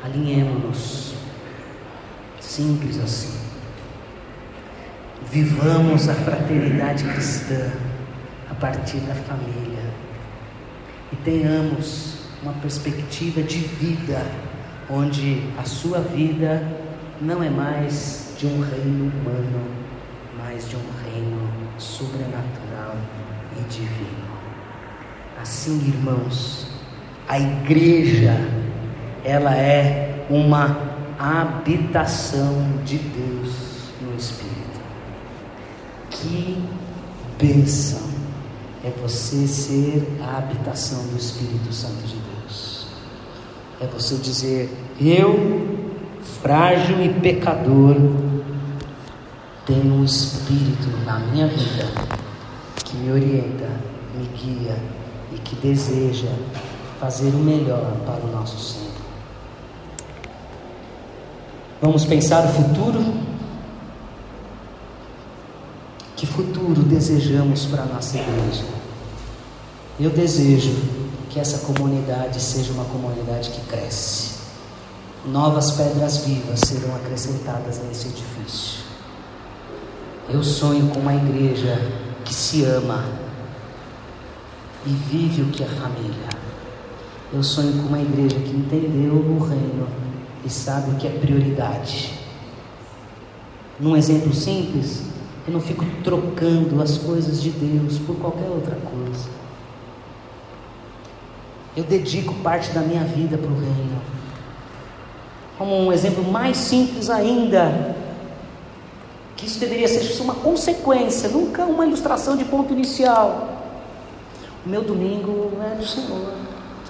Alinhemos-nos. 0.03 1.13
Simples 2.39 2.99
assim. 2.99 3.39
Vivamos 5.31 6.09
a 6.09 6.13
fraternidade 6.13 7.03
cristã 7.03 7.71
a 8.49 8.55
partir 8.55 8.97
da 9.01 9.13
família. 9.13 9.83
E 11.11 11.15
tenhamos 11.17 12.17
uma 12.41 12.53
perspectiva 12.53 13.41
de 13.41 13.59
vida 13.59 14.25
onde 14.89 15.43
a 15.57 15.63
sua 15.63 15.99
vida 15.99 16.67
não 17.21 17.43
é 17.43 17.49
mais 17.49 18.33
de 18.37 18.47
um 18.47 18.61
reino 18.61 19.05
humano, 19.05 19.65
mas 20.37 20.67
de 20.69 20.75
um 20.75 20.85
reino 21.03 21.49
sobrenatural 21.77 22.97
e 23.59 23.63
divino. 23.69 24.23
Assim, 25.41 25.77
irmãos, 25.87 26.67
a 27.27 27.39
igreja 27.39 28.37
ela 29.23 29.55
é 29.55 30.25
uma 30.29 30.77
habitação 31.17 32.79
de 32.85 32.97
Deus 32.97 33.51
no 34.01 34.15
Espírito. 34.15 34.79
Que 36.09 36.63
bênção 37.37 38.01
é 38.83 38.89
você 39.01 39.47
ser 39.47 40.19
a 40.21 40.37
habitação 40.37 41.07
do 41.07 41.17
Espírito 41.17 41.73
Santo 41.73 42.05
de 42.05 42.15
Deus. 42.15 42.87
É 43.81 43.87
você 43.87 44.15
dizer: 44.15 44.69
Eu, 44.99 45.89
frágil 46.41 47.03
e 47.03 47.09
pecador, 47.09 47.95
tenho 49.65 49.93
um 49.93 50.03
Espírito 50.03 50.89
na 51.05 51.19
minha 51.19 51.47
vida 51.47 52.22
que 52.93 52.97
me 52.97 53.11
orienta, 53.11 53.67
me 54.15 54.27
guia 54.37 54.77
e 55.33 55.39
que 55.39 55.55
deseja 55.55 56.29
fazer 56.99 57.29
o 57.29 57.39
melhor 57.39 57.97
para 58.05 58.23
o 58.23 58.31
nosso 58.31 58.59
Senhor. 58.59 58.93
Vamos 61.81 62.05
pensar 62.05 62.45
o 62.45 62.49
futuro? 62.49 63.03
Que 66.15 66.27
futuro 66.27 66.83
desejamos 66.83 67.65
para 67.65 67.81
a 67.81 67.85
nossa 67.87 68.15
igreja? 68.15 68.63
Eu 69.99 70.11
desejo 70.11 70.71
que 71.29 71.39
essa 71.39 71.65
comunidade 71.65 72.39
seja 72.39 72.71
uma 72.73 72.85
comunidade 72.85 73.49
que 73.49 73.61
cresce. 73.61 74.35
Novas 75.25 75.71
pedras 75.71 76.17
vivas 76.17 76.59
serão 76.59 76.95
acrescentadas 76.95 77.81
nesse 77.87 78.09
edifício. 78.09 78.83
Eu 80.29 80.43
sonho 80.43 80.89
com 80.89 80.99
uma 80.99 81.15
igreja 81.15 82.03
que 82.33 82.39
se 82.39 82.65
ama 82.65 83.05
e 84.87 84.89
vive 84.89 85.43
o 85.43 85.45
que 85.51 85.63
é 85.63 85.67
família. 85.67 86.29
Eu 87.31 87.43
sonho 87.43 87.73
com 87.73 87.89
uma 87.89 88.01
igreja 88.01 88.39
que 88.39 88.49
entendeu 88.49 89.13
o 89.13 89.37
reino 89.39 89.87
e 90.43 90.49
sabe 90.49 90.91
o 90.91 90.95
que 90.95 91.05
é 91.05 91.11
prioridade. 91.11 92.11
Num 93.79 93.95
exemplo 93.95 94.33
simples, 94.33 95.03
eu 95.45 95.53
não 95.53 95.61
fico 95.61 95.85
trocando 96.03 96.81
as 96.81 96.97
coisas 96.97 97.39
de 97.39 97.51
Deus 97.51 97.99
por 97.99 98.15
qualquer 98.15 98.49
outra 98.49 98.77
coisa. 98.77 99.29
Eu 101.77 101.83
dedico 101.83 102.33
parte 102.35 102.71
da 102.71 102.81
minha 102.81 103.03
vida 103.03 103.37
para 103.37 103.51
o 103.51 103.59
reino. 103.59 104.01
Como 105.55 105.75
um 105.75 105.93
exemplo 105.93 106.23
mais 106.23 106.57
simples 106.57 107.11
ainda, 107.11 107.95
que 109.35 109.45
isso 109.45 109.59
deveria 109.59 109.87
ser 109.87 110.21
uma 110.21 110.35
consequência, 110.35 111.29
nunca 111.29 111.65
uma 111.65 111.85
ilustração 111.85 112.37
de 112.37 112.45
ponto 112.45 112.73
inicial. 112.73 113.49
O 114.65 114.69
meu 114.69 114.83
domingo 114.83 115.51
é 115.61 115.75
do 115.75 115.85
Senhor, 115.85 116.33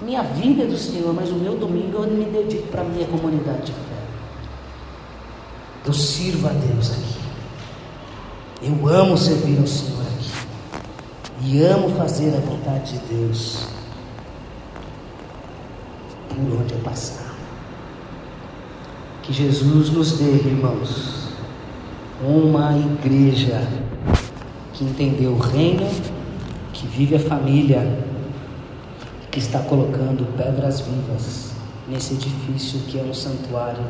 minha 0.04 0.22
vida 0.22 0.64
é 0.64 0.66
do 0.66 0.76
Senhor, 0.76 1.14
mas 1.14 1.30
o 1.30 1.34
meu 1.34 1.56
domingo 1.56 2.02
eu 2.02 2.10
me 2.10 2.26
dedico 2.26 2.68
para 2.68 2.82
a 2.82 2.84
minha 2.84 3.06
comunidade 3.06 3.62
de 3.62 3.72
fé. 3.72 3.78
Eu 5.86 5.92
sirvo 5.92 6.46
a 6.46 6.50
Deus 6.50 6.90
aqui. 6.90 7.24
Eu 8.62 8.88
amo 8.88 9.16
servir 9.16 9.58
ao 9.58 9.66
Senhor 9.66 10.02
aqui. 10.02 10.30
E 11.42 11.62
amo 11.62 11.90
fazer 11.96 12.34
a 12.36 12.40
vontade 12.40 12.92
de 12.92 12.98
Deus 13.06 13.66
por 16.28 16.60
onde 16.60 16.74
eu 16.74 16.80
passar. 16.80 17.34
Que 19.22 19.32
Jesus 19.32 19.90
nos 19.90 20.18
dê, 20.18 20.32
irmãos, 20.32 21.23
uma 22.26 22.76
igreja 22.76 23.60
que 24.72 24.84
entendeu 24.84 25.32
o 25.32 25.38
reino, 25.38 25.86
que 26.72 26.86
vive 26.86 27.16
a 27.16 27.20
família, 27.20 27.86
que 29.30 29.38
está 29.38 29.60
colocando 29.60 30.26
pedras 30.36 30.80
vivas 30.80 31.52
nesse 31.88 32.14
edifício 32.14 32.80
que 32.80 32.98
é 32.98 33.02
um 33.02 33.12
santuário 33.12 33.84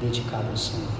dedicado 0.00 0.44
ao 0.50 0.56
Senhor. 0.56 0.99